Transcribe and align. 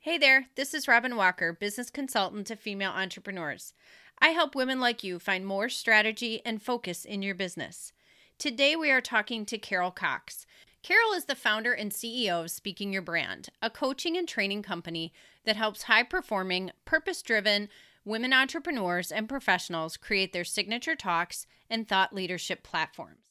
Hey 0.00 0.16
there, 0.16 0.46
this 0.54 0.74
is 0.74 0.86
Robin 0.86 1.16
Walker, 1.16 1.52
business 1.52 1.90
consultant 1.90 2.46
to 2.46 2.54
female 2.54 2.92
entrepreneurs. 2.92 3.74
I 4.20 4.28
help 4.28 4.54
women 4.54 4.78
like 4.78 5.02
you 5.02 5.18
find 5.18 5.44
more 5.44 5.68
strategy 5.68 6.40
and 6.46 6.62
focus 6.62 7.04
in 7.04 7.20
your 7.20 7.34
business. 7.34 7.92
Today 8.38 8.76
we 8.76 8.92
are 8.92 9.00
talking 9.00 9.44
to 9.46 9.58
Carol 9.58 9.90
Cox. 9.90 10.46
Carol 10.84 11.14
is 11.14 11.24
the 11.24 11.34
founder 11.34 11.72
and 11.72 11.90
CEO 11.90 12.44
of 12.44 12.52
Speaking 12.52 12.92
Your 12.92 13.02
Brand, 13.02 13.48
a 13.60 13.70
coaching 13.70 14.16
and 14.16 14.28
training 14.28 14.62
company 14.62 15.12
that 15.44 15.56
helps 15.56 15.82
high 15.82 16.04
performing, 16.04 16.70
purpose 16.84 17.20
driven 17.20 17.68
women 18.04 18.32
entrepreneurs 18.32 19.10
and 19.10 19.28
professionals 19.28 19.96
create 19.96 20.32
their 20.32 20.44
signature 20.44 20.94
talks 20.94 21.44
and 21.68 21.88
thought 21.88 22.14
leadership 22.14 22.62
platforms. 22.62 23.27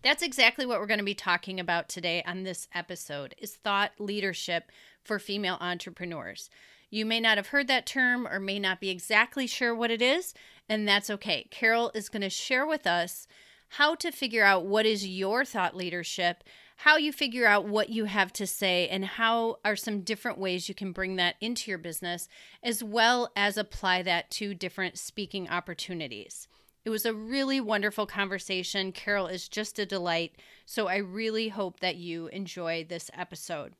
That's 0.00 0.22
exactly 0.22 0.64
what 0.64 0.78
we're 0.78 0.86
going 0.86 1.00
to 1.00 1.04
be 1.04 1.14
talking 1.14 1.58
about 1.58 1.88
today 1.88 2.22
on 2.24 2.44
this 2.44 2.68
episode 2.72 3.34
is 3.38 3.56
thought 3.56 3.90
leadership 3.98 4.70
for 5.02 5.18
female 5.18 5.58
entrepreneurs. 5.60 6.50
You 6.88 7.04
may 7.04 7.18
not 7.18 7.36
have 7.36 7.48
heard 7.48 7.66
that 7.66 7.84
term 7.84 8.26
or 8.26 8.38
may 8.38 8.60
not 8.60 8.80
be 8.80 8.90
exactly 8.90 9.48
sure 9.48 9.74
what 9.74 9.90
it 9.90 10.00
is, 10.00 10.34
and 10.68 10.86
that's 10.86 11.10
okay. 11.10 11.48
Carol 11.50 11.90
is 11.94 12.08
going 12.08 12.22
to 12.22 12.30
share 12.30 12.64
with 12.64 12.86
us 12.86 13.26
how 13.70 13.96
to 13.96 14.12
figure 14.12 14.44
out 14.44 14.64
what 14.64 14.86
is 14.86 15.06
your 15.06 15.44
thought 15.44 15.76
leadership, 15.76 16.44
how 16.76 16.96
you 16.96 17.12
figure 17.12 17.46
out 17.46 17.66
what 17.66 17.88
you 17.88 18.04
have 18.04 18.32
to 18.34 18.46
say, 18.46 18.88
and 18.88 19.04
how 19.04 19.58
are 19.64 19.76
some 19.76 20.02
different 20.02 20.38
ways 20.38 20.68
you 20.68 20.76
can 20.76 20.92
bring 20.92 21.16
that 21.16 21.34
into 21.40 21.72
your 21.72 21.78
business, 21.78 22.28
as 22.62 22.84
well 22.84 23.32
as 23.34 23.58
apply 23.58 24.02
that 24.02 24.30
to 24.30 24.54
different 24.54 24.96
speaking 24.96 25.48
opportunities. 25.48 26.46
It 26.88 26.90
was 26.90 27.04
a 27.04 27.12
really 27.12 27.60
wonderful 27.60 28.06
conversation. 28.06 28.92
Carol 28.92 29.26
is 29.26 29.46
just 29.46 29.78
a 29.78 29.84
delight. 29.84 30.36
So 30.64 30.86
I 30.88 30.96
really 30.96 31.48
hope 31.48 31.80
that 31.80 31.96
you 31.96 32.28
enjoy 32.28 32.82
this 32.88 33.10
episode. 33.12 33.74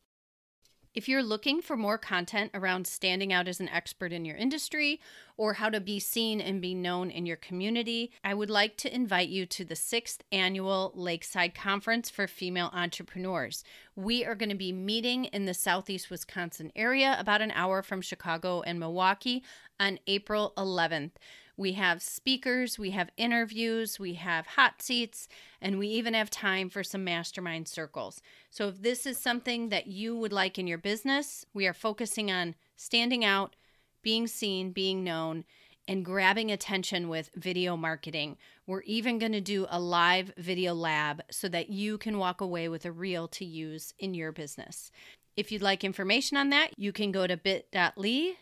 If 0.93 1.09
you're 1.09 1.23
looking 1.23 1.63
for 1.63 1.75
more 1.75 1.97
content 1.97 2.51
around 2.53 2.87
standing 2.87 3.33
out 3.33 3.49
as 3.49 3.61
an 3.61 3.71
expert 3.71 4.13
in 4.13 4.27
your 4.27 4.37
industry 4.37 5.01
or 5.39 5.55
how 5.55 5.71
to 5.71 5.81
be 5.81 5.99
seen 5.99 6.39
and 6.39 6.61
be 6.61 6.75
known 6.75 7.11
in 7.11 7.25
your 7.25 7.39
community, 7.39 8.13
I 8.23 8.35
would 8.35 8.51
like 8.51 8.77
to 8.79 8.95
invite 8.95 9.31
you 9.31 9.47
to 9.47 9.65
the 9.65 9.75
sixth 9.75 10.23
annual 10.31 10.93
Lakeside 10.95 11.55
Conference 11.55 12.11
for 12.11 12.27
Female 12.27 12.69
Entrepreneurs. 12.75 13.65
We 13.97 14.23
are 14.27 14.35
going 14.35 14.51
to 14.51 14.55
be 14.55 14.71
meeting 14.71 15.25
in 15.25 15.47
the 15.47 15.55
Southeast 15.55 16.11
Wisconsin 16.11 16.73
area, 16.77 17.17
about 17.19 17.41
an 17.41 17.53
hour 17.53 17.83
from 17.83 18.03
Chicago 18.03 18.61
and 18.61 18.79
Milwaukee, 18.79 19.43
on 19.81 19.99
April 20.07 20.53
11th. 20.59 21.13
We 21.59 21.73
have 21.73 22.01
speakers, 22.03 22.79
we 22.79 22.93
have 22.93 23.11
interviews, 23.17 23.99
we 23.99 24.15
have 24.15 24.47
hot 24.47 24.81
seats, 24.81 25.27
and 25.61 25.77
we 25.77 25.89
even 25.89 26.15
have 26.15 26.31
time 26.31 26.71
for 26.71 26.85
some 26.85 27.03
mastermind 27.03 27.67
circles. 27.67 28.23
So, 28.49 28.69
if 28.69 28.81
this 28.81 29.07
is 29.07 29.19
something 29.19 29.69
that 29.71 29.89
you 29.89 30.17
would 30.17 30.33
like 30.33 30.57
in 30.57 30.69
your 30.69 30.79
business, 30.79 31.45
we 31.53 31.67
are 31.67 31.75
focusing 31.75 32.31
on 32.31 32.55
standing 32.77 33.25
out, 33.25 33.57
being 34.03 34.29
seen, 34.29 34.71
being 34.71 35.03
known, 35.03 35.45
and 35.89 36.05
grabbing 36.05 36.53
attention 36.53 37.09
with 37.09 37.31
video 37.35 37.77
marketing. 37.77 38.37
We're 38.65 38.83
even 38.83 39.19
going 39.19 39.33
to 39.33 39.41
do 39.41 39.67
a 39.69 39.81
live 39.81 40.33
video 40.37 40.75
lab 40.75 41.23
so 41.29 41.49
that 41.49 41.71
you 41.71 41.99
can 41.99 42.19
walk 42.19 42.41
away 42.41 42.69
with 42.69 42.85
a 42.85 42.93
reel 42.93 43.27
to 43.29 43.45
use 43.45 43.95
in 43.99 44.15
your 44.15 44.31
business. 44.31 44.93
If 45.37 45.51
you'd 45.51 45.63
like 45.63 45.83
information 45.83 46.37
on 46.37 46.51
that, 46.51 46.79
you 46.79 46.93
can 46.93 47.11
go 47.11 47.27
to 47.27 47.37
bit.ly 47.37 48.35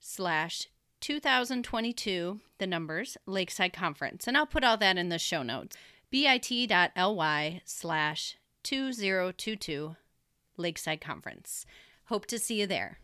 slash 0.00 0.68
2022, 1.02 2.38
the 2.58 2.66
numbers, 2.66 3.16
Lakeside 3.26 3.72
Conference. 3.72 4.28
And 4.28 4.36
I'll 4.36 4.46
put 4.46 4.62
all 4.62 4.76
that 4.76 4.96
in 4.96 5.08
the 5.08 5.18
show 5.18 5.42
notes. 5.42 5.76
bit.ly 6.10 7.60
slash 7.64 8.36
2022 8.62 9.96
Lakeside 10.56 11.00
Conference. 11.00 11.66
Hope 12.04 12.26
to 12.26 12.38
see 12.38 12.60
you 12.60 12.68
there. 12.68 13.00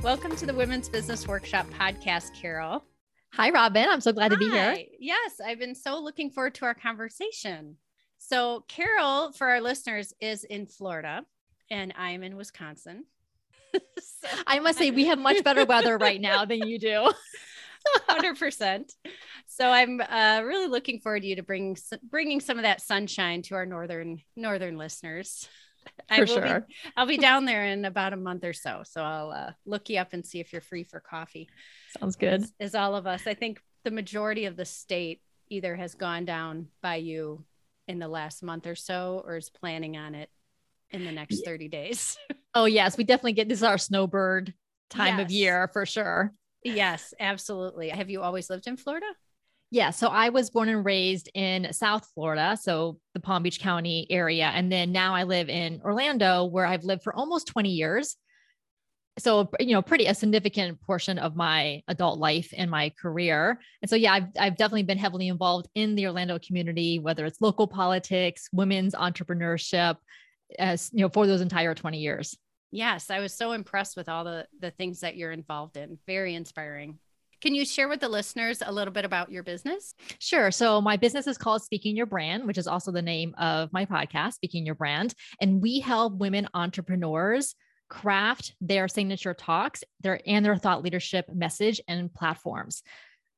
Welcome 0.00 0.36
to 0.36 0.46
the 0.46 0.54
Women's 0.54 0.88
Business 0.88 1.26
Workshop 1.26 1.66
podcast, 1.70 2.34
Carol. 2.40 2.84
Hi, 3.36 3.50
Robin. 3.50 3.86
I'm 3.88 4.00
so 4.00 4.12
glad 4.12 4.30
Hi. 4.30 4.36
to 4.36 4.38
be 4.38 4.48
here. 4.48 4.76
Yes, 5.00 5.40
I've 5.44 5.58
been 5.58 5.74
so 5.74 6.00
looking 6.00 6.30
forward 6.30 6.54
to 6.56 6.66
our 6.66 6.74
conversation. 6.74 7.76
So, 8.18 8.64
Carol, 8.68 9.32
for 9.32 9.48
our 9.48 9.60
listeners, 9.60 10.12
is 10.20 10.44
in 10.44 10.66
Florida 10.66 11.24
and 11.68 11.92
I'm 11.98 12.22
in 12.22 12.36
Wisconsin. 12.36 13.06
so, 13.74 14.28
I 14.46 14.60
must 14.60 14.78
say, 14.78 14.92
we 14.92 15.06
have 15.06 15.18
much 15.18 15.42
better 15.42 15.64
weather 15.64 15.98
right 15.98 16.20
now 16.20 16.44
than 16.44 16.68
you 16.68 16.78
do. 16.78 17.10
100%. 18.08 18.92
So, 19.46 19.68
I'm 19.68 20.00
uh, 20.00 20.42
really 20.44 20.68
looking 20.68 21.00
forward 21.00 21.22
to 21.22 21.26
you 21.26 21.34
to 21.36 21.42
bring 21.42 21.76
bringing 22.08 22.40
some 22.40 22.56
of 22.58 22.62
that 22.62 22.82
sunshine 22.82 23.42
to 23.42 23.56
our 23.56 23.66
northern 23.66 24.20
northern 24.36 24.78
listeners. 24.78 25.48
For 26.08 26.22
I 26.22 26.24
sure. 26.24 26.60
Be, 26.60 26.74
I'll 26.96 27.06
be 27.06 27.16
down 27.16 27.44
there 27.44 27.64
in 27.64 27.84
about 27.84 28.12
a 28.12 28.16
month 28.16 28.44
or 28.44 28.52
so. 28.52 28.82
So 28.84 29.02
I'll 29.02 29.30
uh, 29.30 29.52
look 29.64 29.88
you 29.88 29.98
up 29.98 30.12
and 30.12 30.24
see 30.24 30.40
if 30.40 30.52
you're 30.52 30.60
free 30.60 30.84
for 30.84 31.00
coffee. 31.00 31.48
Sounds 31.98 32.16
good. 32.16 32.42
As, 32.42 32.52
as 32.60 32.74
all 32.74 32.94
of 32.94 33.06
us, 33.06 33.26
I 33.26 33.34
think 33.34 33.60
the 33.84 33.90
majority 33.90 34.44
of 34.44 34.56
the 34.56 34.64
state 34.64 35.22
either 35.48 35.76
has 35.76 35.94
gone 35.94 36.24
down 36.24 36.68
by 36.82 36.96
you 36.96 37.44
in 37.88 37.98
the 37.98 38.08
last 38.08 38.42
month 38.42 38.66
or 38.66 38.74
so 38.74 39.22
or 39.26 39.36
is 39.36 39.50
planning 39.50 39.96
on 39.96 40.14
it 40.14 40.30
in 40.90 41.04
the 41.04 41.12
next 41.12 41.44
30 41.44 41.68
days. 41.68 42.16
oh, 42.54 42.66
yes. 42.66 42.96
We 42.96 43.04
definitely 43.04 43.32
get 43.32 43.48
this 43.48 43.58
is 43.58 43.64
our 43.64 43.78
snowbird 43.78 44.54
time 44.90 45.18
yes. 45.18 45.24
of 45.24 45.30
year 45.30 45.70
for 45.72 45.86
sure. 45.86 46.32
Yes, 46.62 47.12
absolutely. 47.20 47.90
Have 47.90 48.08
you 48.08 48.22
always 48.22 48.48
lived 48.48 48.66
in 48.66 48.76
Florida? 48.76 49.06
Yeah. 49.74 49.90
So 49.90 50.06
I 50.06 50.28
was 50.28 50.50
born 50.50 50.68
and 50.68 50.84
raised 50.84 51.28
in 51.34 51.72
South 51.72 52.08
Florida, 52.14 52.56
so 52.62 53.00
the 53.12 53.18
Palm 53.18 53.42
Beach 53.42 53.58
County 53.58 54.06
area. 54.08 54.44
And 54.54 54.70
then 54.70 54.92
now 54.92 55.16
I 55.16 55.24
live 55.24 55.48
in 55.48 55.80
Orlando, 55.84 56.44
where 56.44 56.64
I've 56.64 56.84
lived 56.84 57.02
for 57.02 57.12
almost 57.12 57.48
20 57.48 57.70
years. 57.70 58.16
So, 59.18 59.50
you 59.58 59.72
know, 59.72 59.82
pretty 59.82 60.06
a 60.06 60.14
significant 60.14 60.80
portion 60.80 61.18
of 61.18 61.34
my 61.34 61.82
adult 61.88 62.20
life 62.20 62.54
and 62.56 62.70
my 62.70 62.90
career. 62.90 63.58
And 63.82 63.90
so, 63.90 63.96
yeah, 63.96 64.12
I've, 64.12 64.26
I've 64.38 64.56
definitely 64.56 64.84
been 64.84 64.96
heavily 64.96 65.26
involved 65.26 65.68
in 65.74 65.96
the 65.96 66.06
Orlando 66.06 66.38
community, 66.38 67.00
whether 67.00 67.26
it's 67.26 67.40
local 67.40 67.66
politics, 67.66 68.48
women's 68.52 68.94
entrepreneurship, 68.94 69.96
as 70.56 70.88
you 70.92 71.00
know, 71.00 71.08
for 71.08 71.26
those 71.26 71.40
entire 71.40 71.74
20 71.74 71.98
years. 71.98 72.38
Yes, 72.70 73.10
I 73.10 73.18
was 73.18 73.36
so 73.36 73.50
impressed 73.50 73.96
with 73.96 74.08
all 74.08 74.22
the 74.22 74.46
the 74.60 74.70
things 74.70 75.00
that 75.00 75.16
you're 75.16 75.32
involved 75.32 75.76
in. 75.76 75.98
Very 76.06 76.36
inspiring. 76.36 77.00
Can 77.44 77.54
you 77.54 77.66
share 77.66 77.88
with 77.88 78.00
the 78.00 78.08
listeners 78.08 78.62
a 78.64 78.72
little 78.72 78.90
bit 78.90 79.04
about 79.04 79.30
your 79.30 79.42
business? 79.42 79.94
Sure. 80.18 80.50
So, 80.50 80.80
my 80.80 80.96
business 80.96 81.26
is 81.26 81.36
called 81.36 81.62
Speaking 81.62 81.94
Your 81.94 82.06
Brand, 82.06 82.46
which 82.46 82.56
is 82.56 82.66
also 82.66 82.90
the 82.90 83.02
name 83.02 83.34
of 83.36 83.70
my 83.70 83.84
podcast, 83.84 84.32
Speaking 84.32 84.64
Your 84.64 84.74
Brand. 84.74 85.12
And 85.42 85.60
we 85.60 85.80
help 85.80 86.14
women 86.14 86.48
entrepreneurs 86.54 87.54
craft 87.90 88.54
their 88.62 88.88
signature 88.88 89.34
talks 89.34 89.84
their 90.00 90.22
and 90.26 90.42
their 90.42 90.56
thought 90.56 90.82
leadership 90.82 91.26
message 91.34 91.82
and 91.86 92.14
platforms 92.14 92.82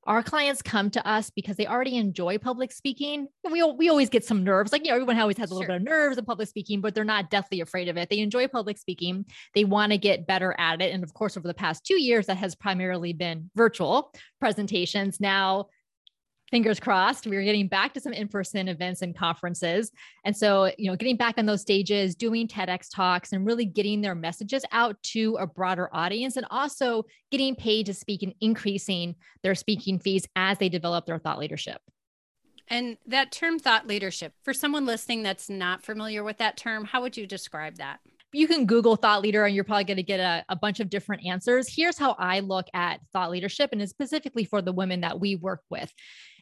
our 0.07 0.23
clients 0.23 0.63
come 0.63 0.91
to 0.91 1.07
us 1.07 1.31
because 1.31 1.57
they 1.57 1.67
already 1.67 1.97
enjoy 1.97 2.39
public 2.39 2.73
speaking. 2.73 3.27
And 3.45 3.53
we, 3.53 3.63
we 3.63 3.89
always 3.89 4.09
get 4.09 4.25
some 4.25 4.45
nerves. 4.45 4.73
Like, 4.73 4.85
you 4.85 4.91
know, 4.91 4.95
everyone 4.95 5.19
always 5.19 5.39
has 5.39 5.51
a 5.51 5.55
little 5.55 5.67
sure. 5.67 5.79
bit 5.79 5.83
of 5.83 5.83
nerves 5.83 6.19
in 6.19 6.25
public 6.25 6.49
speaking, 6.49 6.81
but 6.81 6.95
they're 6.95 7.05
not 7.05 7.31
deathly 7.31 7.61
afraid 7.61 7.89
of 7.89 7.97
it. 7.97 8.09
They 8.09 8.21
enjoy 8.21 8.49
public 8.49 8.79
speaking. 8.79 9.27
They 9.55 9.65
want 9.65 9.93
to 9.93 9.99
get 9.99 10.27
better 10.27 10.55
at 10.59 10.81
it. 10.81 10.95
And 10.95 11.03
of 11.03 11.15
course, 11.15 11.37
over 11.37 11.49
the 11.49 11.55
past 11.55 11.85
two 11.85 12.01
years, 12.01 12.27
that 12.27 12.37
has 12.37 12.55
primarily 12.55 13.13
been 13.13 13.51
virtual 13.55 14.13
presentations. 14.41 15.21
Now 15.21 15.67
fingers 16.51 16.79
crossed 16.79 17.27
we 17.27 17.37
are 17.37 17.43
getting 17.43 17.69
back 17.69 17.93
to 17.95 18.01
some 18.01 18.13
in-person 18.13 18.69
events 18.69 19.03
and 19.03 19.17
conferences. 19.17 19.91
And 20.25 20.37
so 20.37 20.71
you 20.79 20.91
know 20.91 20.97
getting 20.97 21.17
back 21.17 21.39
on 21.39 21.47
those 21.47 21.61
stages 21.61 22.15
doing 22.15 22.49
tedx 22.49 22.89
talks 22.93 23.33
and 23.33 23.47
really 23.47 23.65
getting 23.65 24.01
their 24.01 24.15
messages 24.15 24.65
out 24.73 25.03
to 25.05 25.37
a 25.41 25.47
broader 25.47 25.89
audience 25.93 26.37
and 26.37 26.47
also 26.51 27.05
getting 27.31 27.55
paid 27.55 27.87
to 27.87 27.95
speak 27.95 28.23
and 28.23 28.35
increasing 28.41 29.15
their 29.43 29.55
speaking 29.55 29.99
fees 29.99 30.27
as 30.37 30.59
they 30.59 30.69
develop 30.69 31.07
their 31.07 31.19
thought 31.19 31.39
leadership. 31.39 31.81
And 32.69 32.97
that 33.07 33.31
term 33.31 33.59
thought 33.59 33.87
leadership 33.87 34.35
for 34.43 34.53
someone 34.53 34.87
listening 34.87 35.23
that's 35.23 35.49
not 35.49 35.85
familiar 35.85 36.25
with 36.25 36.39
that 36.39 36.57
term 36.57 36.85
how 36.85 37.01
would 37.03 37.17
you 37.17 37.27
describe 37.27 37.77
that 37.77 38.01
you 38.33 38.49
can 38.49 38.67
Google 38.67 38.97
thought 38.97 39.23
leader 39.23 39.45
and 39.45 39.55
you're 39.55 39.65
probably 39.65 39.85
going 39.85 39.97
to 39.97 40.03
get 40.03 40.21
a, 40.21 40.45
a, 40.49 40.57
bunch 40.57 40.81
of 40.81 40.91
different 40.91 41.25
answers. 41.25 41.73
Here's 41.73 41.99
how 41.99 42.17
I 42.19 42.41
look 42.41 42.67
at 42.75 43.01
thought 43.13 43.31
leadership, 43.31 43.71
and 43.73 43.89
specifically 43.89 44.45
for 44.45 44.61
the 44.61 44.73
women 44.73 45.01
that 45.03 45.21
we 45.21 45.37
work 45.37 45.63
with. 45.71 45.93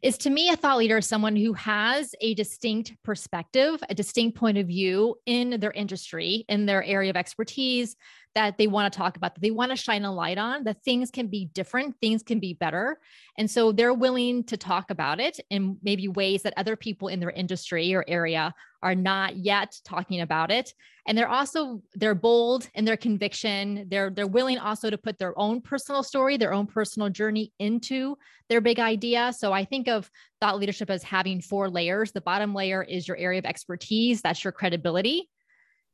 Is 0.03 0.19
to 0.19 0.31
me, 0.31 0.51
a 0.51 0.57
thought 0.57 0.79
leader 0.79 0.99
is 0.99 1.07
someone 1.07 1.37
who 1.37 1.53
has 1.55 2.15
a 2.21 2.35
distinct 2.35 2.93
perspective, 3.05 3.83
a 3.89 3.95
distinct 3.95 4.37
point 4.37 4.59
of 4.59 4.67
view 4.67 5.17
in 5.27 5.61
their 5.61 5.73
industry, 5.73 6.45
in 6.49 6.67
their 6.67 6.83
area 6.83 7.11
of 7.11 7.17
expertise, 7.17 7.97
that 8.35 8.59
they 8.59 8.67
want 8.67 8.93
to 8.93 8.97
talk 8.97 9.17
about, 9.17 9.35
that 9.35 9.41
they 9.41 9.51
want 9.51 9.71
to 9.71 9.77
shine 9.77 10.05
a 10.05 10.13
light 10.13 10.39
on, 10.39 10.65
that 10.65 10.83
things 10.83 11.11
can 11.11 11.29
be 11.29 11.47
different, 11.47 11.95
things 12.01 12.23
can 12.23 12.41
be 12.41 12.53
better. 12.53 12.99
And 13.39 13.49
so 13.49 13.71
they're 13.71 13.95
willing 13.95 14.45
to 14.45 14.57
talk 14.57 14.91
about 14.91 15.21
it 15.21 15.39
in 15.51 15.79
maybe 15.83 16.09
ways 16.09 16.43
that 16.43 16.55
other 16.57 16.75
people 16.77 17.09
in 17.09 17.21
their 17.21 17.31
industry 17.31 17.95
or 17.95 18.05
area 18.09 18.53
are 18.83 18.95
not 18.95 19.37
yet 19.37 19.79
talking 19.85 20.21
about 20.21 20.51
it. 20.51 20.75
And 21.07 21.17
they're 21.17 21.29
also 21.29 21.83
they're 21.95 22.15
bold 22.15 22.69
in 22.75 22.85
their 22.85 22.97
conviction. 22.97 23.87
They're 23.89 24.11
they're 24.11 24.27
willing 24.27 24.59
also 24.59 24.91
to 24.91 24.99
put 24.99 25.19
their 25.19 25.39
own 25.39 25.61
personal 25.61 26.03
story, 26.03 26.37
their 26.37 26.53
own 26.53 26.67
personal 26.67 27.11
journey 27.11 27.53
into 27.59 28.17
their 28.49 28.61
big 28.61 28.81
idea. 28.81 29.33
So 29.37 29.53
I 29.53 29.65
think 29.65 29.89
of 29.89 30.11
thought 30.41 30.59
leadership 30.59 30.91
as 30.91 31.03
having 31.03 31.41
four 31.41 31.69
layers. 31.69 32.13
The 32.13 32.21
bottom 32.21 32.55
layer 32.55 32.83
is 32.83 33.07
your 33.07 33.17
area 33.17 33.39
of 33.39 33.47
expertise, 33.47 34.23
that's 34.23 34.45
your 34.45 34.53
credibility. 34.53 35.29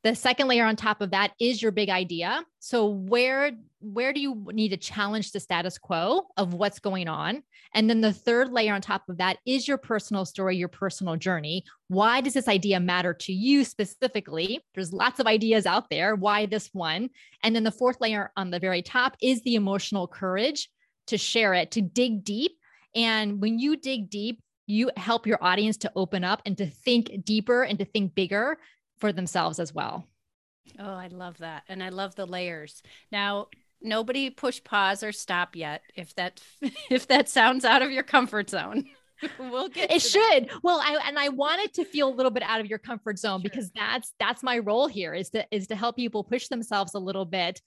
The 0.03 0.15
second 0.15 0.49
layer 0.49 0.65
on 0.65 0.77
top 0.77 1.03
of 1.03 1.11
that 1.11 1.33
is 1.39 1.61
your 1.61 1.73
big 1.73 1.91
idea. 1.91 2.43
So 2.59 2.87
where 2.87 3.53
where 3.83 4.13
do 4.13 4.21
you 4.21 4.47
need 4.53 4.71
to 4.71 4.77
challenge 4.77 5.33
the 5.33 5.41
status 5.41 5.79
quo 5.79 6.27
of 6.37 6.53
what's 6.53 6.79
going 6.79 7.09
on? 7.09 7.43
And 7.75 7.89
then 7.89 8.03
the 8.03 8.13
third 8.13 8.53
layer 8.53 8.75
on 8.75 8.83
top 8.83 9.09
of 9.09 9.19
that 9.19 9.39
is 9.47 9.67
your 9.67 9.79
personal 9.79 10.27
story, 10.27 10.57
your 10.57 10.69
personal 10.69 11.17
journey. 11.17 11.65
Why 11.89 12.21
does 12.21 12.35
this 12.35 12.49
idea 12.49 12.79
matter 12.79 13.15
to 13.15 13.33
you 13.33 13.65
specifically? 13.65 14.61
There's 14.75 14.93
lots 14.93 15.19
of 15.19 15.27
ideas 15.27 15.65
out 15.65 15.89
there. 15.89 16.15
Why 16.15 16.45
this 16.45 16.69
one? 16.73 17.09
And 17.43 17.57
then 17.57 17.65
the 17.65 17.71
fourth 17.71 18.01
layer 18.01 18.33
on 18.37 18.51
the 18.51 18.59
very 18.59 18.83
top 18.83 19.17
is 19.23 19.41
the 19.43 19.55
emotional 19.55 20.07
courage 20.07 20.69
to 21.07 21.17
share 21.17 21.55
it, 21.55 21.71
to 21.73 21.81
dig 21.81 22.23
deep. 22.23 22.53
And 22.95 23.41
when 23.41 23.59
you 23.59 23.77
dig 23.77 24.11
deep, 24.11 24.43
you 24.67 24.91
help 24.97 25.27
your 25.27 25.43
audience 25.43 25.77
to 25.79 25.93
open 25.97 26.23
up 26.23 26.43
and 26.47 26.57
to 26.59 26.67
think 26.67 27.25
deeper 27.25 27.63
and 27.63 27.79
to 27.79 27.85
think 27.85 28.15
bigger 28.15 28.59
for 29.01 29.13
themselves 29.13 29.59
as 29.59 29.75
well. 29.75 30.07
Oh, 30.79 30.93
I 30.93 31.09
love 31.09 31.39
that. 31.39 31.65
And 31.69 31.83
I 31.83 31.89
love 31.89 32.15
the 32.15 32.27
layers. 32.27 32.83
Now, 33.11 33.49
nobody 33.81 34.31
push 34.31 34.63
pause 34.63 35.03
or 35.03 35.13
stop 35.13 35.57
yet 35.57 35.83
if 35.97 36.15
that 36.15 36.41
if 36.91 37.09
that 37.09 37.29
sounds 37.29 37.65
out 37.65 37.83
of 37.83 37.91
your 37.91 38.03
comfort 38.03 38.51
zone. 38.51 38.85
we'll 39.39 39.69
get 39.69 39.93
it 39.93 40.01
should 40.01 40.49
that. 40.49 40.63
well 40.63 40.81
i 40.83 40.99
and 41.07 41.19
i 41.19 41.29
want 41.29 41.61
it 41.61 41.75
to 41.75 41.85
feel 41.85 42.09
a 42.09 42.17
little 42.17 42.31
bit 42.31 42.43
out 42.43 42.59
of 42.59 42.65
your 42.65 42.79
comfort 42.79 43.19
zone 43.19 43.39
sure. 43.39 43.51
because 43.51 43.71
that's 43.73 44.15
that's 44.19 44.43
my 44.43 44.57
role 44.57 44.87
here 44.87 45.13
is 45.13 45.29
to 45.29 45.45
is 45.51 45.67
to 45.67 45.77
help 45.77 45.95
people 45.95 46.25
push 46.25 46.49
themselves 46.49 46.95
a 46.95 46.99
little 46.99 47.27
bit 47.27 47.61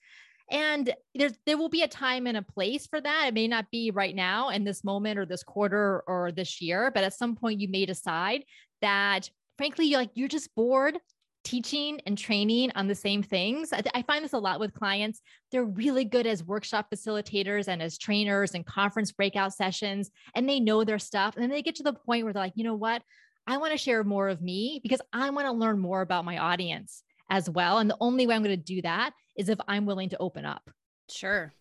and 0.50 0.92
there's 1.14 1.32
there 1.46 1.56
will 1.56 1.68
be 1.68 1.82
a 1.82 1.88
time 1.88 2.26
and 2.26 2.36
a 2.36 2.42
place 2.42 2.86
for 2.86 3.00
that. 3.00 3.28
It 3.28 3.34
may 3.34 3.48
not 3.48 3.70
be 3.70 3.90
right 3.90 4.14
now 4.14 4.50
in 4.50 4.64
this 4.64 4.84
moment 4.84 5.18
or 5.18 5.26
this 5.26 5.42
quarter 5.42 6.02
or 6.06 6.32
this 6.32 6.60
year, 6.60 6.90
but 6.94 7.04
at 7.04 7.14
some 7.14 7.34
point 7.34 7.60
you 7.60 7.68
may 7.68 7.86
decide 7.86 8.44
that 8.82 9.30
frankly, 9.56 9.86
you're 9.86 10.00
like 10.00 10.10
you're 10.14 10.28
just 10.28 10.54
bored 10.54 10.98
teaching 11.44 12.00
and 12.06 12.16
training 12.16 12.72
on 12.74 12.88
the 12.88 12.94
same 12.94 13.22
things. 13.22 13.72
I, 13.72 13.82
I, 13.94 14.02
find 14.02 14.24
this 14.24 14.32
a 14.32 14.38
lot 14.38 14.58
with 14.58 14.74
clients. 14.74 15.20
They're 15.52 15.64
really 15.64 16.04
good 16.04 16.26
as 16.26 16.42
workshop 16.42 16.86
facilitators 16.92 17.68
and 17.68 17.82
as 17.82 17.98
trainers 17.98 18.54
and 18.54 18.66
conference 18.66 19.12
breakout 19.12 19.52
sessions, 19.52 20.10
and 20.34 20.48
they 20.48 20.58
know 20.58 20.84
their 20.84 20.98
stuff. 20.98 21.34
And 21.34 21.42
then 21.42 21.50
they 21.50 21.62
get 21.62 21.76
to 21.76 21.82
the 21.82 21.92
point 21.92 22.24
where 22.24 22.32
they're 22.32 22.42
like, 22.42 22.54
you 22.56 22.64
know 22.64 22.74
what? 22.74 23.02
I 23.46 23.58
want 23.58 23.72
to 23.72 23.78
share 23.78 24.02
more 24.04 24.28
of 24.28 24.40
me 24.40 24.80
because 24.82 25.02
I 25.12 25.28
want 25.30 25.46
to 25.46 25.52
learn 25.52 25.78
more 25.78 26.00
about 26.00 26.24
my 26.24 26.38
audience 26.38 27.02
as 27.30 27.48
well. 27.48 27.78
And 27.78 27.90
the 27.90 27.96
only 28.00 28.26
way 28.26 28.34
I'm 28.34 28.42
going 28.42 28.58
to 28.58 28.74
do 28.74 28.82
that 28.82 29.12
is 29.36 29.48
if 29.48 29.58
I'm 29.68 29.86
willing 29.86 30.08
to 30.10 30.18
open 30.18 30.44
up. 30.44 30.70
Sure. 31.10 31.52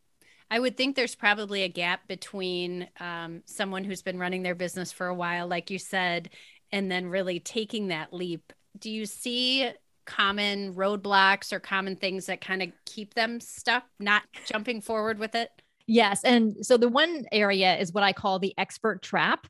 I 0.49 0.59
would 0.59 0.77
think 0.77 0.95
there's 0.95 1.15
probably 1.15 1.63
a 1.63 1.69
gap 1.69 2.07
between 2.07 2.87
um, 2.99 3.41
someone 3.45 3.83
who's 3.83 4.01
been 4.01 4.19
running 4.19 4.43
their 4.43 4.55
business 4.55 4.91
for 4.91 5.07
a 5.07 5.15
while, 5.15 5.47
like 5.47 5.71
you 5.71 5.79
said, 5.79 6.29
and 6.71 6.91
then 6.91 7.07
really 7.07 7.39
taking 7.39 7.87
that 7.87 8.13
leap. 8.13 8.53
Do 8.77 8.89
you 8.89 9.05
see 9.05 9.69
common 10.05 10.73
roadblocks 10.73 11.53
or 11.53 11.59
common 11.59 11.95
things 11.95 12.25
that 12.25 12.41
kind 12.41 12.61
of 12.61 12.69
keep 12.85 13.13
them 13.13 13.39
stuck, 13.39 13.83
not 13.99 14.23
jumping 14.45 14.81
forward 14.81 15.19
with 15.19 15.35
it? 15.35 15.49
Yes. 15.87 16.23
And 16.23 16.65
so 16.65 16.77
the 16.77 16.89
one 16.89 17.25
area 17.31 17.77
is 17.77 17.93
what 17.93 18.03
I 18.03 18.13
call 18.13 18.39
the 18.39 18.53
expert 18.57 19.01
trap. 19.01 19.47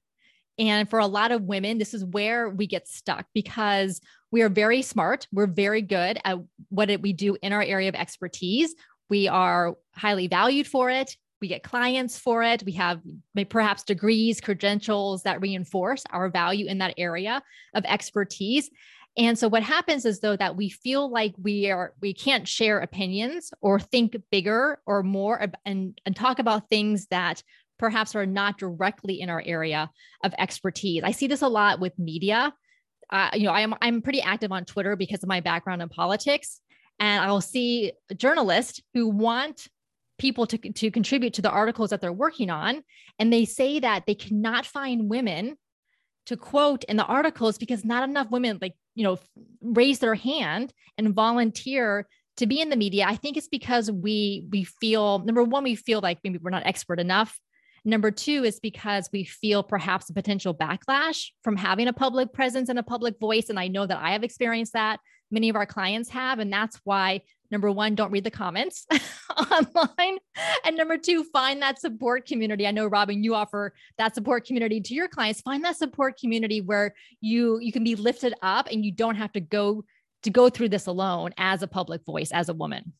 And 0.59 0.87
for 0.89 0.99
a 0.99 1.07
lot 1.07 1.31
of 1.31 1.43
women, 1.43 1.79
this 1.79 1.93
is 1.93 2.05
where 2.05 2.49
we 2.49 2.67
get 2.67 2.87
stuck 2.87 3.25
because 3.33 3.99
we 4.31 4.41
are 4.43 4.49
very 4.49 4.83
smart. 4.83 5.27
We're 5.31 5.47
very 5.47 5.81
good 5.81 6.19
at 6.23 6.37
what 6.69 6.89
we 7.01 7.13
do 7.13 7.37
in 7.41 7.53
our 7.53 7.63
area 7.63 7.89
of 7.89 7.95
expertise. 7.95 8.75
We 9.09 9.27
are 9.27 9.75
highly 9.95 10.27
valued 10.27 10.67
for 10.67 10.89
it. 10.89 11.17
We 11.41 11.47
get 11.47 11.63
clients 11.63 12.17
for 12.17 12.41
it. 12.43 12.63
We 12.63 12.73
have 12.73 13.01
perhaps 13.49 13.83
degrees, 13.83 14.39
credentials 14.39 15.23
that 15.23 15.41
reinforce 15.41 16.03
our 16.11 16.29
value 16.29 16.67
in 16.67 16.77
that 16.77 16.93
area 16.97 17.41
of 17.73 17.83
expertise. 17.85 18.69
And 19.15 19.37
so 19.37 19.47
what 19.47 19.63
happens 19.63 20.05
is 20.05 20.19
though 20.19 20.35
that 20.35 20.55
we 20.55 20.69
feel 20.69 21.11
like 21.11 21.35
we 21.41 21.69
are 21.69 21.93
we 22.01 22.13
can't 22.13 22.47
share 22.47 22.79
opinions 22.79 23.51
or 23.61 23.79
think 23.79 24.15
bigger 24.31 24.79
or 24.87 25.03
more 25.03 25.51
and, 25.65 25.99
and 26.05 26.15
talk 26.15 26.39
about 26.39 26.69
things 26.69 27.07
that 27.07 27.43
perhaps 27.77 28.15
are 28.15 28.25
not 28.25 28.57
directly 28.57 29.21
in 29.21 29.29
our 29.29 29.43
area 29.45 29.89
of 30.23 30.33
expertise. 30.37 31.03
I 31.03 31.11
see 31.11 31.27
this 31.27 31.41
a 31.41 31.47
lot 31.47 31.79
with 31.79 31.97
media. 31.99 32.53
Uh, 33.09 33.29
you 33.33 33.43
know, 33.43 33.51
I'm 33.51 33.75
I'm 33.81 34.01
pretty 34.01 34.21
active 34.21 34.51
on 34.51 34.65
Twitter 34.65 34.95
because 34.95 35.21
of 35.21 35.29
my 35.29 35.41
background 35.41 35.81
in 35.81 35.89
politics, 35.89 36.59
and 36.99 37.23
I'll 37.23 37.41
see 37.41 37.91
journalists 38.15 38.81
who 38.93 39.09
want 39.09 39.67
people 40.17 40.47
to 40.47 40.57
to 40.57 40.89
contribute 40.89 41.33
to 41.33 41.41
the 41.41 41.51
articles 41.51 41.91
that 41.91 42.01
they're 42.01 42.13
working 42.13 42.49
on, 42.49 42.83
and 43.19 43.31
they 43.31 43.45
say 43.45 43.79
that 43.79 44.05
they 44.07 44.15
cannot 44.15 44.65
find 44.65 45.09
women 45.09 45.57
to 46.25 46.37
quote 46.37 46.83
in 46.85 46.97
the 46.97 47.05
articles 47.05 47.57
because 47.57 47.83
not 47.83 48.07
enough 48.07 48.31
women 48.31 48.57
like 48.61 48.75
you 48.95 49.03
know 49.03 49.19
raise 49.61 49.99
their 49.99 50.15
hand 50.15 50.73
and 50.97 51.13
volunteer 51.13 52.07
to 52.37 52.45
be 52.45 52.61
in 52.61 52.69
the 52.69 52.75
media 52.75 53.05
i 53.07 53.15
think 53.15 53.37
it's 53.37 53.47
because 53.47 53.91
we 53.91 54.47
we 54.51 54.63
feel 54.63 55.19
number 55.19 55.43
one 55.43 55.63
we 55.63 55.75
feel 55.75 55.99
like 55.99 56.19
maybe 56.23 56.39
we're 56.41 56.49
not 56.49 56.65
expert 56.65 56.99
enough 56.99 57.39
Number 57.85 58.11
two 58.11 58.45
is 58.45 58.59
because 58.59 59.09
we 59.11 59.25
feel 59.25 59.61
perhaps 59.61 60.09
a 60.09 60.13
potential 60.13 60.55
backlash 60.55 61.27
from 61.43 61.57
having 61.57 61.87
a 61.87 61.93
public 61.93 62.31
presence 62.31 62.69
and 62.69 62.79
a 62.79 62.83
public 62.83 63.19
voice. 63.19 63.49
And 63.49 63.59
I 63.59 63.67
know 63.67 63.85
that 63.85 63.97
I 63.97 64.11
have 64.11 64.23
experienced 64.23 64.73
that. 64.73 64.99
Many 65.33 65.49
of 65.49 65.55
our 65.55 65.65
clients 65.65 66.09
have. 66.09 66.39
And 66.39 66.53
that's 66.53 66.79
why, 66.83 67.21
number 67.49 67.71
one, 67.71 67.95
don't 67.95 68.11
read 68.11 68.23
the 68.23 68.31
comments 68.31 68.85
online. 69.51 70.19
And 70.63 70.77
number 70.77 70.97
two, 70.97 71.23
find 71.25 71.61
that 71.61 71.79
support 71.79 72.27
community. 72.27 72.67
I 72.67 72.71
know, 72.71 72.85
Robin, 72.85 73.23
you 73.23 73.33
offer 73.33 73.73
that 73.97 74.13
support 74.13 74.45
community 74.45 74.79
to 74.79 74.93
your 74.93 75.07
clients. 75.07 75.41
Find 75.41 75.63
that 75.65 75.77
support 75.77 76.19
community 76.19 76.61
where 76.61 76.93
you 77.19 77.59
you 77.59 77.71
can 77.71 77.83
be 77.83 77.95
lifted 77.95 78.35
up 78.43 78.67
and 78.71 78.85
you 78.85 78.91
don't 78.91 79.15
have 79.15 79.31
to 79.33 79.41
go 79.41 79.83
to 80.21 80.29
go 80.29 80.49
through 80.49 80.69
this 80.69 80.85
alone 80.85 81.31
as 81.37 81.63
a 81.63 81.67
public 81.67 82.05
voice, 82.05 82.31
as 82.31 82.47
a 82.47 82.53
woman. 82.53 82.93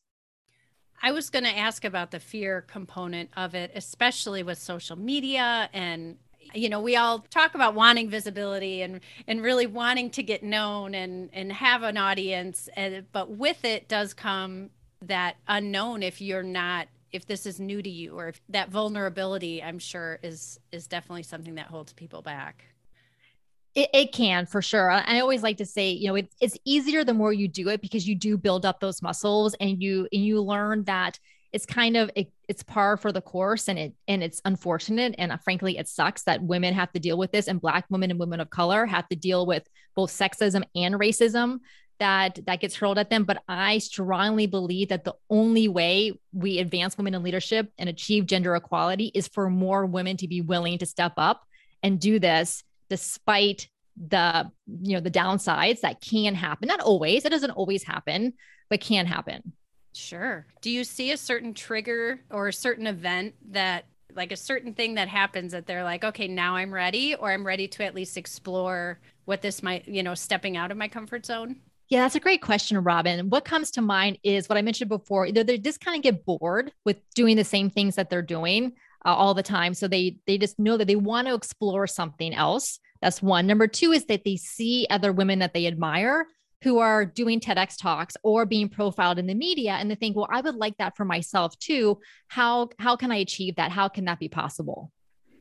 I 1.06 1.12
was 1.12 1.30
going 1.30 1.44
to 1.44 1.58
ask 1.58 1.84
about 1.84 2.12
the 2.12 2.20
fear 2.20 2.62
component 2.62 3.30
of 3.36 3.56
it, 3.56 3.72
especially 3.76 4.42
with 4.42 4.58
social 4.58 4.98
media 4.98 5.70
and 5.74 6.16
you 6.54 6.70
know 6.70 6.80
we 6.80 6.96
all 6.96 7.20
talk 7.30 7.56
about 7.56 7.76
wanting 7.76 8.10
visibility 8.10 8.82
and 8.82 9.00
and 9.28 9.42
really 9.42 9.68
wanting 9.68 10.10
to 10.10 10.24
get 10.24 10.44
known 10.44 10.96
and 10.96 11.30
and 11.34 11.52
have 11.52 11.84
an 11.84 11.98
audience 11.98 12.70
and, 12.76 13.06
but 13.12 13.30
with 13.32 13.64
it 13.66 13.88
does 13.88 14.14
come 14.14 14.70
that 15.02 15.36
unknown 15.48 16.04
if 16.04 16.22
you're 16.22 16.44
not 16.44 16.88
if 17.12 17.26
this 17.26 17.46
is 17.46 17.60
new 17.60 17.82
to 17.82 17.90
you 17.90 18.18
or 18.18 18.30
if 18.30 18.42
that 18.50 18.70
vulnerability 18.70 19.62
i'm 19.62 19.80
sure 19.80 20.20
is 20.24 20.60
is 20.72 20.88
definitely 20.88 21.24
something 21.24 21.56
that 21.56 21.68
holds 21.68 21.94
people 21.94 22.22
back 22.22 22.66
it, 23.76 23.90
it, 23.92 24.12
can 24.12 24.46
for 24.46 24.62
sure. 24.62 24.92
I 24.92 25.20
always 25.20 25.42
like 25.42 25.58
to 25.58 25.66
say, 25.66 25.90
you 25.90 26.08
know, 26.08 26.16
it, 26.16 26.32
it's 26.40 26.56
easier 26.64 27.04
the 27.04 27.14
more 27.14 27.34
you 27.34 27.48
do 27.48 27.70
it 27.70 27.82
because 27.82 28.08
you 28.08 28.14
do 28.14 28.38
build 28.38 28.68
up 28.68 28.80
those 28.80 29.02
muscles 29.02 29.56
and 29.60 29.82
you 29.82 30.08
and 30.14 30.24
you 30.24 30.42
learn 30.42 30.84
that 30.84 31.20
it's 31.54 31.68
kind 31.68 31.96
of 31.96 32.10
it, 32.16 32.32
it's 32.50 32.64
par 32.64 32.98
for 32.98 33.12
the 33.12 33.22
course 33.22 33.70
and 33.70 33.78
it 33.78 33.94
and 34.08 34.24
it's 34.24 34.42
unfortunate 34.44 35.16
and 35.18 35.32
uh, 35.32 35.38
frankly 35.38 35.78
it 35.78 35.88
sucks 35.88 36.24
that 36.24 36.42
women 36.42 36.74
have 36.74 36.92
to 36.92 37.00
deal 37.00 37.18
with 37.18 37.32
this 37.32 37.48
and 37.48 37.62
black 37.62 37.86
women 37.90 38.12
and 38.12 38.20
women 38.20 38.40
of 38.40 38.50
color 38.50 38.86
have 38.86 39.08
to 39.08 39.16
deal 39.16 39.46
with 39.46 39.64
both 39.96 40.12
sexism 40.12 40.64
and 40.76 40.96
racism 40.96 41.60
that 42.00 42.40
that 42.48 42.60
gets 42.60 42.76
hurled 42.76 42.98
at 42.98 43.10
them. 43.10 43.24
But 43.24 43.44
i 43.48 43.78
strongly 43.78 44.48
believe 44.48 44.90
that 44.90 45.04
the 45.04 45.14
only 45.30 45.68
way 45.68 46.14
we 46.34 46.58
advance 46.58 46.98
women 46.98 47.14
in 47.14 47.24
leadership 47.24 47.72
and 47.78 47.88
achieve 47.88 48.26
gender 48.26 48.56
equality 48.56 49.12
is 49.14 49.28
for 49.28 49.50
more 49.50 49.86
women 49.86 50.18
to 50.18 50.28
be 50.28 50.42
willing 50.42 50.80
to 50.80 50.86
step 50.86 51.14
up 51.18 51.44
and 51.84 52.00
do 52.00 52.20
this 52.20 52.64
despite 52.90 53.70
the 54.08 54.52
you 54.82 54.94
know 54.94 55.00
the 55.00 55.12
downsides 55.12 55.82
that 55.82 56.02
can 56.02 56.34
happen. 56.34 56.68
Not 56.68 56.82
always 56.82 57.26
it 57.26 57.30
doesn't 57.30 57.52
always 57.52 57.84
happen 57.84 58.34
but 58.70 58.82
can 58.82 59.06
happen 59.06 59.54
sure 59.94 60.46
do 60.62 60.70
you 60.70 60.84
see 60.84 61.12
a 61.12 61.18
certain 61.18 61.54
trigger 61.54 62.20
or 62.30 62.48
a 62.48 62.54
certain 62.54 62.88
event 62.88 63.34
that 63.52 63.86
like 64.16 64.32
a 64.32 64.38
certain 64.38 64.74
thing 64.74 64.96
that 64.96 65.08
happens 65.08 65.52
that 65.52 65.66
they're 65.66 65.84
like 65.84 66.04
okay 66.04 66.28
now 66.28 66.56
i'm 66.56 66.74
ready 66.74 67.16
or 67.16 67.32
i'm 67.32 67.46
ready 67.46 67.68
to 67.68 67.84
at 67.84 67.96
least 67.96 68.18
explore 68.18 69.00
what 69.26 69.42
this 69.42 69.64
might 69.64 69.88
you 69.88 70.04
know 70.04 70.14
stepping 70.14 70.58
out 70.58 70.72
of 70.72 70.78
my 70.78 70.88
comfort 70.88 71.26
zone 71.26 71.56
yeah, 71.90 72.02
that's 72.02 72.16
a 72.16 72.20
great 72.20 72.42
question, 72.42 72.78
Robin. 72.80 73.30
What 73.30 73.46
comes 73.46 73.70
to 73.72 73.82
mind 73.82 74.18
is 74.24 74.50
what 74.50 74.58
I 74.58 74.64
mentioned 74.64 74.90
before. 74.90 75.28
Either 75.28 75.44
they 75.44 75.60
just 75.60 75.80
kind 75.80 75.96
of 75.96 76.02
get 76.02 76.26
bored 76.26 76.72
with 76.86 76.98
doing 77.14 77.36
the 77.36 77.44
same 77.44 77.70
things 77.70 77.96
that 77.96 78.10
they're 78.10 78.24
doing, 78.24 78.74
uh, 79.06 79.14
all 79.14 79.34
the 79.34 79.44
time. 79.44 79.74
So 79.74 79.88
they 79.88 80.18
they 80.26 80.38
just 80.38 80.60
know 80.60 80.78
that 80.78 80.88
they 80.88 80.96
want 80.96 81.28
to 81.28 81.34
explore 81.34 81.88
something 81.88 82.34
else. 82.34 82.80
That's 83.02 83.22
one. 83.22 83.48
Number 83.48 83.68
two 83.68 83.92
is 83.92 84.06
that 84.06 84.24
they 84.24 84.38
see 84.38 84.88
other 84.90 85.12
women 85.12 85.40
that 85.40 85.54
they 85.54 85.68
admire 85.68 86.26
who 86.64 86.80
are 86.80 87.06
doing 87.06 87.42
TEDx 87.42 87.78
talks 87.78 88.16
or 88.24 88.46
being 88.46 88.70
profiled 88.70 89.20
in 89.20 89.28
the 89.28 89.36
media 89.36 89.74
and 89.74 89.92
they 89.92 89.96
think, 89.96 90.16
well, 90.16 90.30
I 90.32 90.40
would 90.40 90.56
like 90.56 90.78
that 90.78 90.96
for 90.96 91.04
myself 91.04 91.58
too. 91.60 92.00
How 92.28 92.70
how 92.80 92.96
can 92.96 93.12
I 93.12 93.18
achieve 93.18 93.58
that? 93.58 93.72
How 93.72 93.90
can 93.90 94.06
that 94.06 94.20
be 94.20 94.30
possible? 94.30 94.92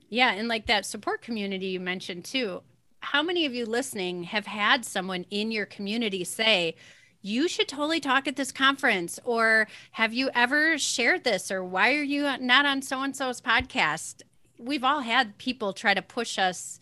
Yeah, 0.08 0.32
and 0.32 0.48
like 0.48 0.66
that 0.66 0.84
support 0.84 1.22
community 1.22 1.68
you 1.68 1.80
mentioned 1.80 2.24
too. 2.24 2.62
How 3.00 3.22
many 3.22 3.46
of 3.46 3.54
you 3.54 3.64
listening 3.64 4.24
have 4.24 4.46
had 4.46 4.84
someone 4.84 5.24
in 5.30 5.50
your 5.50 5.66
community 5.66 6.24
say, 6.24 6.74
you 7.22 7.46
should 7.46 7.68
totally 7.68 8.00
talk 8.00 8.26
at 8.26 8.34
this 8.34 8.50
conference 8.50 9.20
or 9.24 9.68
have 9.92 10.12
you 10.12 10.28
ever 10.34 10.76
shared 10.76 11.22
this 11.22 11.52
or 11.52 11.64
why 11.64 11.94
are 11.94 12.02
you 12.02 12.22
not 12.40 12.66
on 12.66 12.82
so 12.82 13.00
and 13.00 13.14
so's 13.14 13.40
podcast 13.40 14.22
we've 14.58 14.82
all 14.82 15.00
had 15.00 15.38
people 15.38 15.72
try 15.72 15.94
to 15.94 16.02
push 16.02 16.36
us 16.36 16.80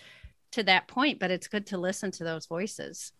to 0.51 0.63
that 0.63 0.89
point 0.89 1.19
but 1.21 1.31
it's 1.31 1.47
good 1.47 1.67
to 1.67 1.77
listen 1.77 2.11
to 2.11 2.25
those 2.25 2.47
voices 2.47 3.13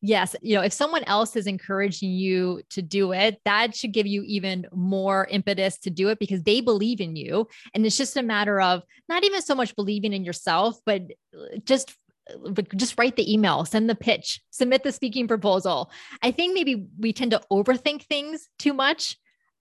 yes 0.00 0.36
you 0.42 0.54
know 0.54 0.62
if 0.62 0.72
someone 0.72 1.02
else 1.04 1.34
is 1.34 1.46
encouraging 1.46 2.10
you 2.10 2.62
to 2.70 2.82
do 2.82 3.12
it 3.12 3.40
that 3.44 3.74
should 3.74 3.92
give 3.92 4.06
you 4.06 4.22
even 4.22 4.66
more 4.72 5.26
impetus 5.30 5.78
to 5.78 5.90
do 5.90 6.08
it 6.08 6.18
because 6.18 6.42
they 6.42 6.60
believe 6.60 7.00
in 7.00 7.16
you 7.16 7.46
and 7.74 7.84
it's 7.84 7.96
just 7.96 8.16
a 8.16 8.22
matter 8.22 8.60
of 8.60 8.82
not 9.08 9.24
even 9.24 9.42
so 9.42 9.54
much 9.54 9.74
believing 9.74 10.12
in 10.12 10.24
yourself 10.24 10.78
but 10.86 11.02
uh, 11.36 11.58
just 11.64 11.94
uh, 12.30 12.62
just 12.76 12.98
write 12.98 13.16
the 13.16 13.32
email, 13.32 13.64
send 13.64 13.88
the 13.88 13.94
pitch, 13.94 14.42
submit 14.50 14.82
the 14.82 14.92
speaking 14.92 15.26
proposal. 15.26 15.90
I 16.22 16.30
think 16.30 16.52
maybe 16.52 16.86
we 16.98 17.12
tend 17.12 17.30
to 17.30 17.40
overthink 17.50 18.02
things 18.02 18.48
too 18.58 18.74
much. 18.74 19.16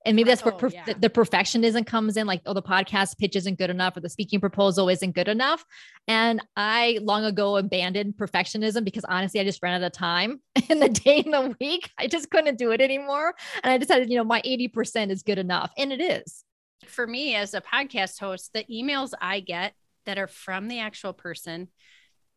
And 0.07 0.15
maybe 0.15 0.29
that's 0.29 0.45
where 0.45 0.53
oh, 0.53 0.69
yeah. 0.71 0.85
the, 0.85 0.93
the 0.93 1.09
perfectionism 1.09 1.85
comes 1.85 2.15
in 2.15 2.25
like, 2.25 2.41
oh, 2.45 2.53
the 2.53 2.61
podcast 2.61 3.17
pitch 3.17 3.35
isn't 3.35 3.57
good 3.57 3.69
enough 3.69 3.97
or 3.97 3.99
the 3.99 4.09
speaking 4.09 4.39
proposal 4.39 4.87
isn't 4.87 5.13
good 5.13 5.27
enough. 5.27 5.65
And 6.07 6.41
I 6.55 6.99
long 7.01 7.25
ago 7.25 7.57
abandoned 7.57 8.15
perfectionism 8.15 8.85
because 8.85 9.03
honestly, 9.03 9.41
I 9.41 9.43
just 9.43 9.61
ran 9.61 9.81
out 9.81 9.85
of 9.85 9.91
time 9.91 10.39
in 10.69 10.79
the 10.79 10.87
day 10.87 11.23
and 11.25 11.33
the 11.33 11.55
week. 11.59 11.91
I 11.97 12.07
just 12.07 12.31
couldn't 12.31 12.57
do 12.57 12.71
it 12.71 12.79
anymore. 12.79 13.35
And 13.63 13.71
I 13.71 13.77
decided, 13.77 14.09
you 14.09 14.15
know, 14.15 14.23
my 14.23 14.41
80% 14.43 15.11
is 15.11 15.23
good 15.23 15.37
enough. 15.37 15.71
And 15.77 15.91
it 15.91 15.99
is. 15.99 16.45
For 16.87 17.05
me 17.05 17.35
as 17.35 17.53
a 17.53 17.59
podcast 17.59 18.19
host, 18.19 18.51
the 18.53 18.63
emails 18.71 19.11
I 19.19 19.41
get 19.41 19.73
that 20.05 20.17
are 20.17 20.27
from 20.27 20.69
the 20.69 20.79
actual 20.79 21.11
person 21.11 21.67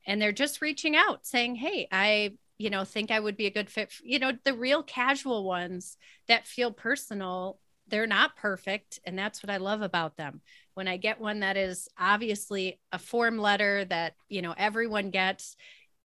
and 0.06 0.20
they're 0.20 0.32
just 0.32 0.60
reaching 0.60 0.96
out 0.96 1.24
saying, 1.24 1.54
Hey, 1.54 1.86
I, 1.92 2.32
you 2.60 2.68
know, 2.68 2.84
think 2.84 3.10
I 3.10 3.18
would 3.18 3.38
be 3.38 3.46
a 3.46 3.50
good 3.50 3.70
fit. 3.70 3.90
For, 3.90 4.04
you 4.04 4.18
know, 4.18 4.32
the 4.44 4.52
real 4.52 4.82
casual 4.82 5.44
ones 5.44 5.96
that 6.28 6.46
feel 6.46 6.70
personal, 6.70 7.58
they're 7.88 8.06
not 8.06 8.36
perfect. 8.36 9.00
And 9.04 9.18
that's 9.18 9.42
what 9.42 9.48
I 9.48 9.56
love 9.56 9.80
about 9.80 10.18
them. 10.18 10.42
When 10.74 10.86
I 10.86 10.98
get 10.98 11.22
one 11.22 11.40
that 11.40 11.56
is 11.56 11.88
obviously 11.98 12.78
a 12.92 12.98
form 12.98 13.38
letter 13.38 13.86
that, 13.86 14.12
you 14.28 14.42
know, 14.42 14.54
everyone 14.58 15.08
gets, 15.08 15.56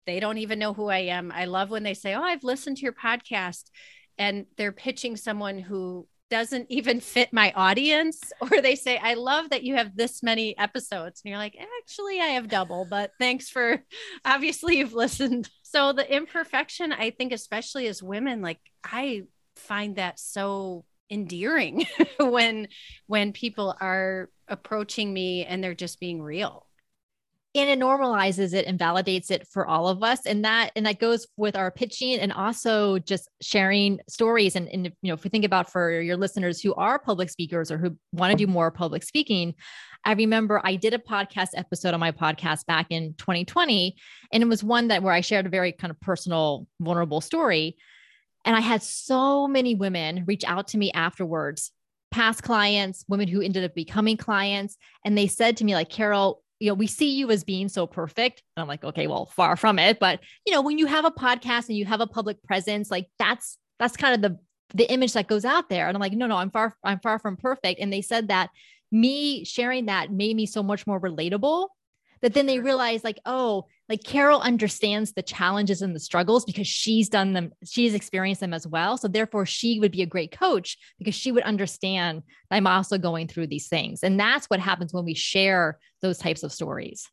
they 0.05 0.21
don't 0.21 0.37
even 0.37 0.59
know 0.59 0.75
who 0.75 0.89
I 0.89 0.99
am. 0.99 1.33
I 1.33 1.47
love 1.47 1.71
when 1.71 1.85
they 1.85 1.95
say, 1.95 2.15
Oh, 2.15 2.23
I've 2.23 2.45
listened 2.45 2.77
to 2.77 2.83
your 2.83 2.93
podcast 2.93 3.71
and 4.19 4.45
they're 4.59 4.73
pitching 4.73 5.17
someone 5.17 5.59
who 5.59 6.07
doesn't 6.29 6.67
even 6.71 7.01
fit 7.01 7.33
my 7.33 7.53
audience 7.55 8.33
or 8.41 8.63
they 8.63 8.75
say 8.75 8.97
i 8.97 9.13
love 9.15 9.51
that 9.51 9.63
you 9.63 9.75
have 9.77 9.95
this 9.95 10.23
many 10.23 10.57
episodes 10.57 11.21
and 11.23 11.31
you're 11.31 11.39
like 11.39 11.57
actually 11.83 12.19
i 12.21 12.29
have 12.29 12.49
double 12.49 12.87
but 12.89 13.11
thanks 13.21 13.51
for 13.51 13.85
obviously 14.25 14.79
you've 14.79 14.95
listened 14.95 15.51
so 15.73 15.93
the 15.93 16.15
imperfection 16.15 16.93
i 16.93 17.11
think 17.11 17.33
especially 17.33 17.87
as 17.87 18.03
women 18.03 18.43
like 18.43 18.61
i 18.85 19.23
find 19.57 19.97
that 19.97 20.19
so 20.19 20.85
endearing 21.11 21.87
when 22.21 22.69
when 23.07 23.33
people 23.33 23.75
are 23.81 24.31
approaching 24.49 25.13
me 25.13 25.45
and 25.45 25.63
they're 25.63 25.75
just 25.75 26.01
being 26.01 26.23
real 26.23 26.67
and 27.55 27.69
it 27.69 27.79
normalizes 27.79 28.55
it 28.55 28.67
and 28.67 28.79
validates 28.79 29.31
it 29.31 29.47
for 29.47 29.67
all 29.67 29.89
of 29.89 30.03
us. 30.03 30.25
And 30.25 30.45
that 30.45 30.73
and 30.75 30.87
that 30.87 30.99
goes 30.99 31.27
with 31.37 31.55
our 31.55 31.71
pitching 31.71 32.19
and 32.19 32.33
also 32.33 32.99
just 32.99 33.29
sharing 33.43 34.01
stories. 34.09 34.57
And, 34.57 34.69
and 34.69 34.87
you 35.03 35.09
know 35.09 35.15
if 35.15 35.25
we 35.25 35.31
think 35.31 35.45
about 35.45 35.71
for 35.71 36.01
your 36.01 36.17
listeners 36.17 36.61
who 36.61 36.75
are 36.75 36.99
public 36.99 37.31
speakers 37.31 37.71
or 37.71 37.79
who 37.79 37.97
want 38.13 38.31
to 38.31 38.37
do 38.37 38.51
more 38.51 38.71
public 38.71 39.03
speaking 39.03 39.55
i 40.05 40.13
remember 40.13 40.61
i 40.65 40.75
did 40.75 40.95
a 40.95 40.99
podcast 40.99 41.49
episode 41.55 41.95
on 41.95 42.01
my 42.01 42.13
podcast 42.13 42.67
back 42.67 42.87
in 42.91 43.15
2020 43.19 43.97
and 44.33 44.43
it 44.43 44.47
was 44.47 44.65
one 44.65 44.89
that 44.89 45.03
where 45.03 45.13
i 45.13 45.21
shared 45.21 45.47
a 45.47 45.51
very 45.51 45.73
kind 45.73 45.91
of 45.91 46.01
personal 46.01 46.67
vulnerable 46.81 47.21
story. 47.21 47.77
And 48.45 48.57
i 48.57 48.61
had 48.61 48.83
so 48.83 49.47
many 49.47 49.75
women 49.75 50.25
reach 50.27 50.45
out 50.45 50.69
to 50.69 50.79
me 50.79 50.91
afterwards 50.93 51.71
past 52.11 52.43
clients 52.43 53.05
women 53.09 53.29
who 53.29 53.41
ended 53.41 53.65
up 53.65 53.75
becoming 53.75 54.17
clients 54.17 54.77
and 55.05 55.17
they 55.17 55.27
said 55.27 55.57
to 55.57 55.65
me 55.65 55.75
like 55.75 55.89
carol 55.89 56.43
you 56.63 56.69
know, 56.69 56.75
we 56.75 56.87
see 56.87 57.17
you 57.17 57.29
as 57.33 57.43
being 57.43 57.69
so 57.69 57.89
perfect. 57.89 58.41
And 58.57 58.63
I'm 58.63 58.69
like, 58.69 58.85
okay, 58.85 59.09
well, 59.09 59.27
far 59.27 59.57
from 59.57 59.81
it. 59.81 59.99
But 59.99 60.21
you 60.47 60.53
know, 60.53 60.63
when 60.63 60.79
you 60.79 60.87
have 60.87 61.05
a 61.05 61.11
podcast 61.11 61.69
and 61.69 61.77
you 61.77 61.85
have 61.87 62.01
a 62.01 62.07
public 62.07 62.41
presence, 62.45 62.89
like 62.89 63.09
that's 63.19 63.59
that's 63.81 63.97
kind 63.97 64.15
of 64.15 64.23
the 64.23 64.39
the 64.73 64.91
image 64.91 65.15
that 65.15 65.27
goes 65.27 65.45
out 65.45 65.69
there. 65.69 65.89
And 65.89 65.97
I'm 65.97 66.01
like, 66.01 66.13
no, 66.13 66.29
no, 66.29 66.37
I'm 66.37 66.53
far, 66.53 66.77
I'm 66.85 67.01
far 67.01 67.19
from 67.19 67.37
perfect. 67.37 67.81
And 67.81 67.93
they 67.93 68.01
said 68.01 68.29
that 68.29 68.51
me 68.93 69.45
sharing 69.45 69.87
that 69.87 70.13
made 70.13 70.37
me 70.37 70.47
so 70.47 70.63
much 70.63 70.87
more 70.87 71.01
relatable 71.01 71.67
that 72.23 72.35
then 72.35 72.47
they 72.47 72.61
realize 72.61 73.05
like 73.05 73.19
oh 73.27 73.67
like 73.89 74.03
carol 74.05 74.41
understands 74.41 75.13
the 75.13 75.23
challenges 75.23 75.83
and 75.83 75.95
the 75.95 76.01
struggles 76.01 76.45
because 76.45 76.67
she's 76.67 77.09
done 77.09 77.33
them 77.33 77.53
she's 77.65 77.95
experienced 77.95 78.41
them 78.41 78.55
as 78.55 78.67
well. 78.67 78.97
So 78.97 79.09
therefore 79.09 79.45
she 79.45 79.79
would 79.81 79.93
be 79.93 80.03
a 80.03 80.07
great 80.07 80.33
coach 80.33 80.79
because 80.99 81.15
she 81.15 81.33
would 81.33 81.43
understand 81.43 82.23
i'm 82.51 82.67
also 82.67 82.97
going 82.99 83.29
through 83.29 83.49
these 83.49 83.69
things. 83.69 84.03
And 84.03 84.19
that's 84.19 84.47
what 84.47 84.61
happens 84.61 84.93
when 84.93 85.05
we 85.05 85.15
share 85.15 85.79
those 86.01 86.19
types 86.19 86.43
of 86.43 86.53
stories. 86.53 87.09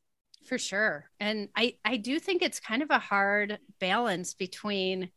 For 0.47 0.57
sure. 0.57 1.09
And 1.19 1.49
i 1.55 1.75
i 1.83 1.97
do 1.97 2.19
think 2.19 2.41
it's 2.41 2.59
kind 2.59 2.81
of 2.81 2.91
a 2.91 2.99
hard 2.99 3.59
balance 3.79 4.33
between 4.33 5.09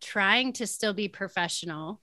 trying 0.00 0.52
to 0.54 0.66
still 0.66 0.92
be 0.92 1.08
professional 1.08 2.00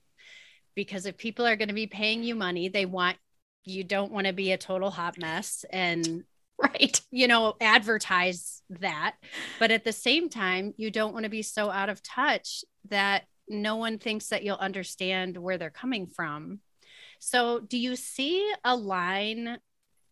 because 0.76 1.06
if 1.06 1.18
people 1.18 1.46
are 1.46 1.56
going 1.56 1.68
to 1.68 1.74
be 1.74 1.88
paying 1.88 2.24
you 2.24 2.34
money 2.36 2.70
they 2.70 2.86
want 2.86 3.18
you 3.64 3.84
don't 3.84 4.12
want 4.12 4.26
to 4.26 4.34
be 4.34 4.52
a 4.52 4.58
total 4.58 4.90
hot 4.90 5.20
mess 5.20 5.66
and 5.72 6.24
right 6.62 7.02
you 7.12 7.28
know 7.28 7.56
advertise 7.60 8.62
that. 8.70 9.16
But 9.60 9.72
at 9.72 9.84
the 9.84 9.94
same 9.94 10.30
time 10.30 10.74
you 10.78 10.92
don't 10.92 11.14
want 11.14 11.24
to 11.24 11.30
be 11.30 11.42
so 11.42 11.70
out 11.70 11.90
of 11.90 12.04
touch 12.04 12.64
that 12.90 13.24
no 13.48 13.76
one 13.76 13.98
thinks 13.98 14.28
that 14.28 14.44
you'll 14.44 14.56
understand 14.56 15.38
where 15.38 15.58
they're 15.58 15.70
coming 15.70 16.08
from. 16.08 16.60
So 17.20 17.60
do 17.60 17.78
you 17.78 17.96
see 17.96 18.52
a 18.64 18.76
line 18.76 19.58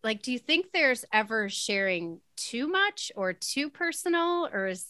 like 0.02 0.22
do 0.22 0.32
you 0.32 0.38
think 0.38 0.66
there's 0.72 1.04
ever 1.12 1.48
sharing 1.48 2.20
too 2.36 2.68
much 2.68 3.12
or 3.16 3.32
too 3.32 3.68
personal 3.68 4.48
or 4.52 4.68
is 4.68 4.86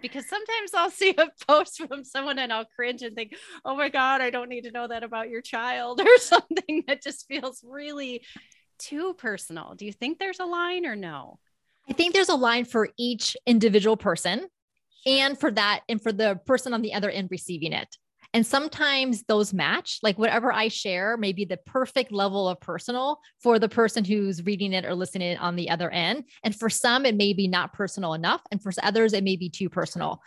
because 0.00 0.28
sometimes 0.28 0.74
I'll 0.74 0.90
see 0.92 1.14
a 1.16 1.28
post 1.46 1.78
from 1.86 2.04
someone 2.04 2.38
and 2.38 2.52
I'll 2.52 2.64
cringe 2.64 3.02
and 3.02 3.14
think, 3.14 3.34
oh 3.64 3.76
my 3.76 3.88
God, 3.88 4.20
I 4.20 4.30
don't 4.30 4.48
need 4.48 4.64
to 4.64 4.70
know 4.70 4.88
that 4.88 5.02
about 5.02 5.28
your 5.28 5.42
child 5.42 6.00
or 6.04 6.18
something 6.18 6.84
that 6.86 7.02
just 7.02 7.26
feels 7.26 7.62
really 7.64 8.22
too 8.78 9.14
personal. 9.14 9.74
Do 9.74 9.84
you 9.84 9.92
think 9.92 10.18
there's 10.18 10.40
a 10.40 10.44
line 10.44 10.86
or 10.86 10.96
no? 10.96 11.38
I 11.88 11.92
think 11.92 12.12
there's 12.12 12.28
a 12.28 12.34
line 12.34 12.64
for 12.64 12.90
each 12.98 13.36
individual 13.46 13.96
person 13.96 14.46
and 15.06 15.38
for 15.38 15.50
that 15.50 15.80
and 15.88 16.02
for 16.02 16.12
the 16.12 16.40
person 16.46 16.74
on 16.74 16.82
the 16.82 16.94
other 16.94 17.10
end 17.10 17.28
receiving 17.30 17.72
it. 17.72 17.88
And 18.34 18.46
sometimes 18.46 19.22
those 19.22 19.54
match, 19.54 20.00
like 20.02 20.18
whatever 20.18 20.52
I 20.52 20.68
share 20.68 21.16
may 21.16 21.32
be 21.32 21.46
the 21.46 21.56
perfect 21.56 22.12
level 22.12 22.46
of 22.46 22.60
personal 22.60 23.20
for 23.42 23.58
the 23.58 23.70
person 23.70 24.04
who's 24.04 24.44
reading 24.44 24.74
it 24.74 24.84
or 24.84 24.94
listening 24.94 25.38
on 25.38 25.56
the 25.56 25.70
other 25.70 25.88
end. 25.88 26.24
And 26.44 26.54
for 26.54 26.68
some, 26.68 27.06
it 27.06 27.16
may 27.16 27.32
be 27.32 27.48
not 27.48 27.72
personal 27.72 28.12
enough. 28.12 28.42
And 28.50 28.62
for 28.62 28.70
others, 28.82 29.14
it 29.14 29.24
may 29.24 29.36
be 29.36 29.48
too 29.48 29.70
personal. 29.70 30.20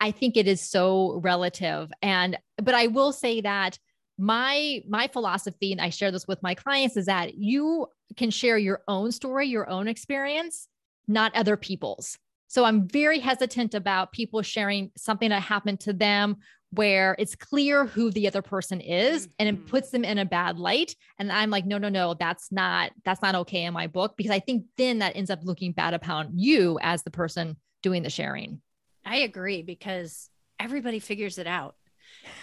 I 0.00 0.12
think 0.12 0.36
it 0.36 0.48
is 0.48 0.62
so 0.62 1.20
relative. 1.22 1.92
And, 2.00 2.38
but 2.56 2.74
I 2.74 2.86
will 2.86 3.12
say 3.12 3.42
that 3.42 3.78
my 4.18 4.82
my 4.88 5.08
philosophy 5.08 5.72
and 5.72 5.80
i 5.80 5.88
share 5.88 6.10
this 6.10 6.28
with 6.28 6.42
my 6.42 6.54
clients 6.54 6.96
is 6.96 7.06
that 7.06 7.34
you 7.34 7.86
can 8.16 8.30
share 8.30 8.58
your 8.58 8.82
own 8.86 9.10
story 9.10 9.46
your 9.46 9.68
own 9.70 9.88
experience 9.88 10.68
not 11.08 11.34
other 11.34 11.56
people's. 11.56 12.18
So 12.48 12.64
i'm 12.64 12.86
very 12.86 13.18
hesitant 13.18 13.74
about 13.74 14.12
people 14.12 14.42
sharing 14.42 14.90
something 14.96 15.30
that 15.30 15.42
happened 15.42 15.80
to 15.80 15.92
them 15.92 16.36
where 16.70 17.14
it's 17.18 17.34
clear 17.34 17.84
who 17.84 18.10
the 18.10 18.26
other 18.26 18.40
person 18.40 18.80
is 18.80 19.28
and 19.38 19.48
it 19.48 19.56
mm-hmm. 19.56 19.66
puts 19.66 19.90
them 19.90 20.04
in 20.04 20.18
a 20.18 20.24
bad 20.24 20.58
light. 20.58 20.94
And 21.18 21.32
i'm 21.32 21.50
like 21.50 21.66
no 21.66 21.78
no 21.78 21.88
no 21.88 22.14
that's 22.14 22.52
not 22.52 22.92
that's 23.04 23.22
not 23.22 23.34
okay 23.36 23.64
in 23.64 23.72
my 23.72 23.86
book 23.86 24.14
because 24.16 24.30
i 24.32 24.38
think 24.38 24.64
then 24.76 24.98
that 24.98 25.16
ends 25.16 25.30
up 25.30 25.40
looking 25.42 25.72
bad 25.72 25.94
upon 25.94 26.38
you 26.38 26.78
as 26.82 27.02
the 27.02 27.10
person 27.10 27.56
doing 27.82 28.02
the 28.02 28.10
sharing. 28.10 28.60
I 29.04 29.16
agree 29.16 29.62
because 29.62 30.28
everybody 30.60 31.00
figures 31.00 31.38
it 31.38 31.46
out 31.46 31.74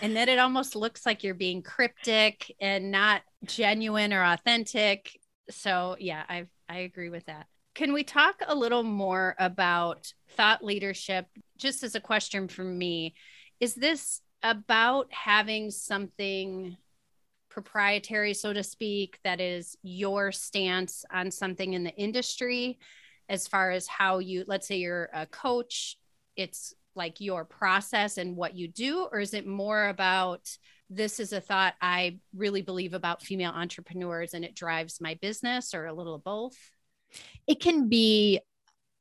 and 0.01 0.15
then 0.15 0.29
it 0.29 0.39
almost 0.39 0.75
looks 0.75 1.05
like 1.05 1.23
you're 1.23 1.33
being 1.33 1.61
cryptic 1.61 2.55
and 2.59 2.91
not 2.91 3.21
genuine 3.45 4.13
or 4.13 4.23
authentic. 4.23 5.19
So 5.49 5.95
yeah 5.99 6.23
i 6.29 6.45
i 6.67 6.79
agree 6.79 7.09
with 7.09 7.25
that. 7.25 7.47
Can 7.75 7.93
we 7.93 8.03
talk 8.03 8.41
a 8.45 8.55
little 8.55 8.83
more 8.83 9.35
about 9.39 10.11
thought 10.31 10.63
leadership? 10.63 11.27
Just 11.57 11.83
as 11.83 11.95
a 11.95 12.01
question 12.01 12.47
from 12.47 12.77
me 12.77 13.15
is 13.59 13.75
this 13.75 14.21
about 14.43 15.11
having 15.11 15.69
something 15.69 16.77
proprietary 17.49 18.33
so 18.33 18.53
to 18.53 18.63
speak 18.63 19.19
that 19.23 19.41
is 19.41 19.75
your 19.81 20.31
stance 20.31 21.03
on 21.11 21.31
something 21.31 21.73
in 21.73 21.83
the 21.83 21.95
industry 21.95 22.79
as 23.27 23.47
far 23.47 23.71
as 23.71 23.87
how 23.87 24.19
you 24.19 24.45
let's 24.47 24.67
say 24.67 24.77
you're 24.77 25.09
a 25.13 25.25
coach 25.25 25.97
it's 26.35 26.73
like 26.95 27.21
your 27.21 27.45
process 27.45 28.17
and 28.17 28.35
what 28.35 28.55
you 28.55 28.67
do 28.67 29.07
or 29.11 29.19
is 29.19 29.33
it 29.33 29.45
more 29.45 29.87
about 29.87 30.49
this 30.89 31.19
is 31.19 31.33
a 31.33 31.41
thought 31.41 31.75
I 31.81 32.19
really 32.35 32.61
believe 32.61 32.93
about 32.93 33.21
female 33.21 33.51
entrepreneurs 33.51 34.33
and 34.33 34.43
it 34.43 34.55
drives 34.55 34.99
my 34.99 35.17
business 35.21 35.73
or 35.73 35.85
a 35.85 35.93
little 35.93 36.15
of 36.15 36.23
both? 36.23 36.57
It 37.47 37.59
can 37.59 37.89
be 37.89 38.41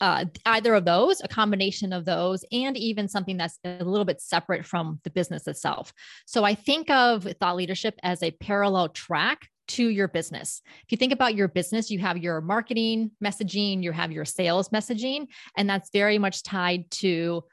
uh, 0.01 0.27
either 0.47 0.75
of 0.75 0.85
those, 0.85 1.21
a 1.23 1.29
combination 1.29 1.93
of 1.93 2.05
those, 2.05 2.45
and 2.53 2.77
even 2.77 3.09
something 3.09 3.37
that's 3.37 3.59
a 3.65 3.85
little 3.85 4.05
bit 4.05 4.21
separate 4.21 4.65
from 4.65 5.01
the 5.03 5.11
business 5.11 5.47
itself. 5.47 5.93
So 6.27 6.45
I 6.45 6.55
think 6.55 6.89
of 6.91 7.25
thought 7.41 7.57
leadership 7.57 7.99
as 8.03 8.23
a 8.23 8.31
parallel 8.31 8.91
track 8.91 9.49
to 9.69 9.89
your 9.89 10.09
business. 10.09 10.63
If 10.85 10.93
you 10.93 10.97
think 10.97 11.13
about 11.13 11.35
your 11.35 11.49
business, 11.49 11.91
you 11.91 11.99
have 11.99 12.17
your 12.17 12.41
marketing 12.41 13.11
messaging, 13.23 13.83
you 13.83 13.93
have 13.93 14.13
your 14.13 14.25
sales 14.25 14.71
messaging, 14.71 15.27
and 15.57 15.69
that's 15.69 15.91
very 15.91 16.19
much 16.19 16.43
tied 16.43 16.91
to 16.93 17.45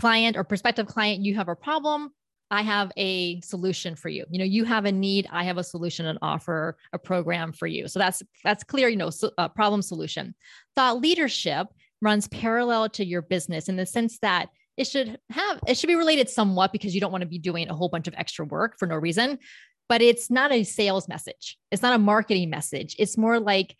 client 0.00 0.36
or 0.36 0.44
prospective 0.44 0.86
client. 0.86 1.24
You 1.24 1.34
have 1.34 1.48
a 1.48 1.54
problem, 1.54 2.10
I 2.50 2.62
have 2.62 2.90
a 2.96 3.40
solution 3.42 3.94
for 3.94 4.08
you. 4.08 4.24
You 4.30 4.38
know, 4.38 4.44
you 4.44 4.64
have 4.64 4.84
a 4.86 4.92
need, 4.92 5.28
I 5.30 5.44
have 5.44 5.58
a 5.58 5.64
solution 5.64 6.06
and 6.06 6.18
offer 6.22 6.76
a 6.92 6.98
program 6.98 7.52
for 7.52 7.66
you. 7.66 7.86
So 7.86 7.98
that's 7.98 8.22
that's 8.42 8.64
clear, 8.64 8.88
you 8.88 8.96
know, 8.96 9.10
so, 9.10 9.30
uh, 9.38 9.48
problem 9.48 9.82
solution. 9.82 10.34
Thought 10.74 11.00
leadership 11.00 11.68
runs 12.02 12.26
parallel 12.28 12.88
to 12.90 13.04
your 13.04 13.22
business 13.22 13.68
in 13.68 13.76
the 13.76 13.86
sense 13.86 14.18
that 14.20 14.48
it 14.76 14.86
should 14.86 15.18
have 15.28 15.60
it 15.68 15.76
should 15.76 15.88
be 15.88 15.94
related 15.94 16.30
somewhat 16.30 16.72
because 16.72 16.94
you 16.94 17.00
don't 17.00 17.12
want 17.12 17.22
to 17.22 17.28
be 17.28 17.38
doing 17.38 17.68
a 17.68 17.74
whole 17.74 17.90
bunch 17.90 18.08
of 18.08 18.14
extra 18.16 18.44
work 18.46 18.78
for 18.78 18.86
no 18.86 18.96
reason, 18.96 19.38
but 19.88 20.00
it's 20.00 20.30
not 20.30 20.50
a 20.50 20.64
sales 20.64 21.08
message. 21.08 21.58
It's 21.70 21.82
not 21.82 21.94
a 21.94 21.98
marketing 21.98 22.48
message. 22.50 22.96
It's 22.98 23.18
more 23.18 23.38
like 23.38 23.76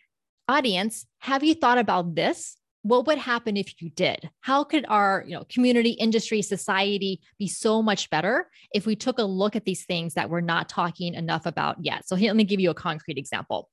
audience, 0.47 1.05
have 1.19 1.43
you 1.43 1.55
thought 1.55 1.77
about 1.77 2.15
this? 2.15 2.57
What 2.83 3.05
would 3.05 3.17
happen 3.17 3.57
if 3.57 3.81
you 3.81 3.89
did? 3.89 4.29
How 4.39 4.63
could 4.63 4.85
our 4.89 5.23
you 5.27 5.35
know 5.35 5.45
community 5.49 5.91
industry 5.91 6.41
society 6.41 7.21
be 7.37 7.47
so 7.47 7.81
much 7.81 8.09
better 8.09 8.49
if 8.73 8.85
we 8.85 8.95
took 8.95 9.19
a 9.19 9.23
look 9.23 9.55
at 9.55 9.65
these 9.65 9.85
things 9.85 10.15
that 10.15 10.29
we're 10.29 10.41
not 10.41 10.69
talking 10.69 11.13
enough 11.13 11.45
about 11.45 11.77
yet? 11.83 12.07
So 12.07 12.15
here, 12.15 12.29
let 12.29 12.37
me 12.37 12.43
give 12.43 12.59
you 12.59 12.69
a 12.69 12.75
concrete 12.75 13.17
example. 13.17 13.69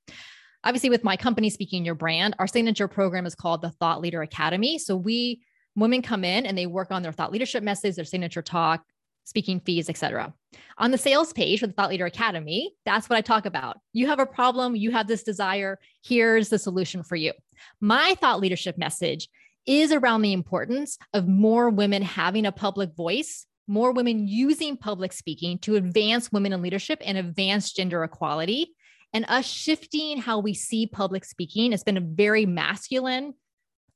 Obviously 0.63 0.89
with 0.89 1.03
my 1.03 1.15
company 1.15 1.49
speaking 1.49 1.85
your 1.85 1.95
brand 1.95 2.35
our 2.37 2.47
signature 2.47 2.87
program 2.87 3.25
is 3.25 3.35
called 3.35 3.61
the 3.61 3.71
thought 3.71 4.01
leader 4.01 4.21
academy. 4.21 4.77
So 4.77 4.95
we 4.95 5.41
women 5.75 6.01
come 6.01 6.23
in 6.23 6.45
and 6.45 6.57
they 6.57 6.67
work 6.67 6.91
on 6.91 7.01
their 7.01 7.13
thought 7.13 7.31
leadership 7.31 7.63
message 7.63 7.95
their 7.95 8.05
signature 8.05 8.41
talk 8.41 8.83
speaking 9.29 9.59
fees, 9.59 9.89
etc. 9.89 10.33
On 10.77 10.91
the 10.91 10.97
sales 10.97 11.31
page 11.31 11.59
for 11.59 11.67
the 11.67 11.73
Thought 11.73 11.89
Leader 11.89 12.07
Academy, 12.07 12.73
that's 12.85 13.07
what 13.07 13.17
I 13.17 13.21
talk 13.21 13.45
about. 13.45 13.77
You 13.93 14.07
have 14.07 14.19
a 14.19 14.25
problem, 14.25 14.75
you 14.75 14.91
have 14.91 15.07
this 15.07 15.23
desire, 15.23 15.79
here's 16.03 16.49
the 16.49 16.59
solution 16.59 17.03
for 17.03 17.15
you. 17.15 17.33
My 17.79 18.15
thought 18.19 18.39
leadership 18.39 18.77
message 18.77 19.29
is 19.65 19.91
around 19.91 20.23
the 20.23 20.33
importance 20.33 20.97
of 21.13 21.27
more 21.27 21.69
women 21.69 22.01
having 22.01 22.45
a 22.45 22.51
public 22.51 22.95
voice, 22.95 23.45
more 23.67 23.91
women 23.91 24.27
using 24.27 24.75
public 24.75 25.13
speaking 25.13 25.59
to 25.59 25.75
advance 25.75 26.31
women 26.31 26.53
in 26.53 26.61
leadership 26.61 26.99
and 27.05 27.17
advance 27.17 27.71
gender 27.71 28.03
equality, 28.03 28.73
and 29.13 29.25
us 29.27 29.45
shifting 29.45 30.17
how 30.17 30.39
we 30.39 30.53
see 30.53 30.87
public 30.87 31.23
speaking. 31.23 31.71
It's 31.71 31.83
been 31.83 31.97
a 31.97 32.01
very 32.01 32.45
masculine 32.45 33.33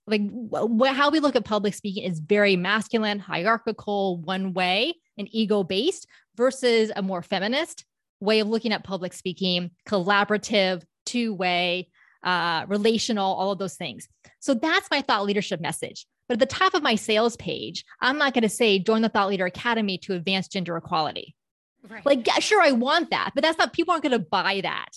like 0.06 0.22
wh- 0.52 0.88
how 0.88 1.10
we 1.10 1.20
look 1.20 1.36
at 1.36 1.46
public 1.46 1.74
speaking 1.74 2.04
is 2.04 2.20
very 2.20 2.56
masculine, 2.56 3.20
hierarchical, 3.20 4.18
one 4.18 4.54
way 4.54 4.96
and 5.18 5.28
ego 5.32 5.64
based 5.64 6.08
versus 6.36 6.92
a 6.96 7.02
more 7.02 7.22
feminist 7.22 7.86
way 8.20 8.40
of 8.40 8.48
looking 8.48 8.72
at 8.72 8.84
public 8.84 9.14
speaking, 9.14 9.72
collaborative, 9.88 10.84
two 11.06 11.34
way, 11.34 11.90
uh, 12.24 12.66
relational, 12.68 13.34
all 13.34 13.52
of 13.52 13.60
those 13.60 13.76
things. 13.76 14.08
So 14.40 14.54
that's 14.54 14.90
my 14.90 15.02
thought 15.02 15.26
leadership 15.26 15.60
message. 15.60 16.06
But 16.28 16.36
at 16.36 16.40
the 16.40 16.56
top 16.56 16.74
of 16.74 16.82
my 16.82 16.96
sales 16.96 17.36
page, 17.36 17.84
I'm 18.00 18.18
not 18.18 18.34
going 18.34 18.44
to 18.44 18.50
say 18.50 18.80
join 18.80 19.02
the 19.02 19.10
Thought 19.10 19.30
Leader 19.30 19.46
Academy 19.46 19.98
to 20.00 20.14
advance 20.14 20.48
gender 20.48 20.78
equality. 20.78 21.36
Right. 21.88 22.06
Like, 22.06 22.26
yeah, 22.26 22.40
sure, 22.40 22.62
I 22.62 22.72
want 22.72 23.10
that, 23.10 23.32
but 23.36 23.44
that's 23.44 23.58
not, 23.58 23.74
people 23.74 23.92
aren't 23.92 24.04
going 24.04 24.14
to 24.14 24.20
buy 24.20 24.62
that. 24.64 24.92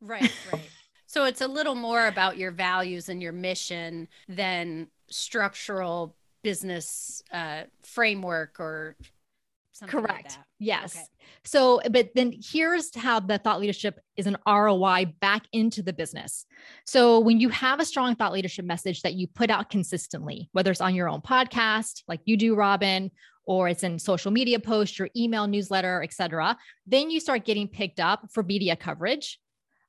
Right, 0.00 0.32
right. 0.50 0.62
so 1.06 1.24
it's 1.26 1.42
a 1.42 1.48
little 1.48 1.74
more 1.74 2.06
about 2.06 2.38
your 2.38 2.50
values 2.50 3.10
and 3.10 3.20
your 3.20 3.32
mission 3.32 4.08
than 4.26 4.88
structural 5.08 6.16
business 6.42 7.22
uh, 7.30 7.64
framework 7.82 8.58
or 8.58 8.96
Correct. 9.82 10.36
Like 10.36 10.46
yes. 10.58 10.96
Okay. 10.96 11.04
So, 11.44 11.80
but 11.90 12.10
then 12.14 12.32
here's 12.42 12.94
how 12.94 13.20
the 13.20 13.38
thought 13.38 13.60
leadership 13.60 13.98
is 14.16 14.26
an 14.26 14.36
ROI 14.46 15.14
back 15.20 15.46
into 15.52 15.82
the 15.82 15.92
business. 15.92 16.46
So, 16.86 17.18
when 17.20 17.40
you 17.40 17.48
have 17.48 17.80
a 17.80 17.84
strong 17.84 18.14
thought 18.14 18.32
leadership 18.32 18.64
message 18.64 19.02
that 19.02 19.14
you 19.14 19.26
put 19.26 19.50
out 19.50 19.70
consistently, 19.70 20.48
whether 20.52 20.70
it's 20.70 20.80
on 20.80 20.94
your 20.94 21.08
own 21.08 21.20
podcast, 21.20 22.02
like 22.06 22.20
you 22.24 22.36
do, 22.36 22.54
Robin, 22.54 23.10
or 23.46 23.68
it's 23.68 23.82
in 23.82 23.98
social 23.98 24.30
media 24.30 24.58
posts, 24.58 24.98
your 24.98 25.08
email 25.16 25.46
newsletter, 25.46 26.02
etc., 26.02 26.56
then 26.86 27.10
you 27.10 27.20
start 27.20 27.44
getting 27.44 27.68
picked 27.68 28.00
up 28.00 28.28
for 28.32 28.42
media 28.42 28.76
coverage. 28.76 29.40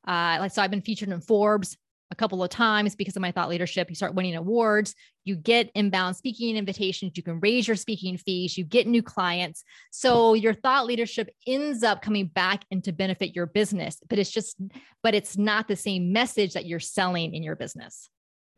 Uh, 0.07 0.37
like 0.39 0.51
so, 0.51 0.61
I've 0.61 0.71
been 0.71 0.81
featured 0.81 1.09
in 1.09 1.21
Forbes, 1.21 1.77
a 2.11 2.15
couple 2.15 2.43
of 2.43 2.49
times 2.49 2.95
because 2.95 3.15
of 3.15 3.21
my 3.21 3.31
thought 3.31 3.49
leadership. 3.49 3.89
You 3.89 3.95
start 3.95 4.13
winning 4.13 4.35
awards, 4.35 4.95
you 5.23 5.35
get 5.35 5.71
inbound 5.75 6.15
speaking 6.15 6.55
invitations, 6.55 7.13
you 7.15 7.23
can 7.23 7.39
raise 7.39 7.67
your 7.67 7.75
speaking 7.75 8.17
fees, 8.17 8.57
you 8.57 8.63
get 8.63 8.87
new 8.87 9.01
clients. 9.01 9.63
So 9.91 10.33
your 10.33 10.53
thought 10.53 10.85
leadership 10.85 11.29
ends 11.47 11.83
up 11.83 12.01
coming 12.01 12.27
back 12.27 12.63
and 12.71 12.83
to 12.83 12.91
benefit 12.91 13.35
your 13.35 13.47
business, 13.47 13.97
but 14.07 14.19
it's 14.19 14.31
just, 14.31 14.57
but 15.01 15.15
it's 15.15 15.37
not 15.37 15.67
the 15.67 15.75
same 15.75 16.13
message 16.13 16.53
that 16.53 16.65
you're 16.65 16.79
selling 16.79 17.33
in 17.33 17.43
your 17.43 17.55
business. 17.55 18.09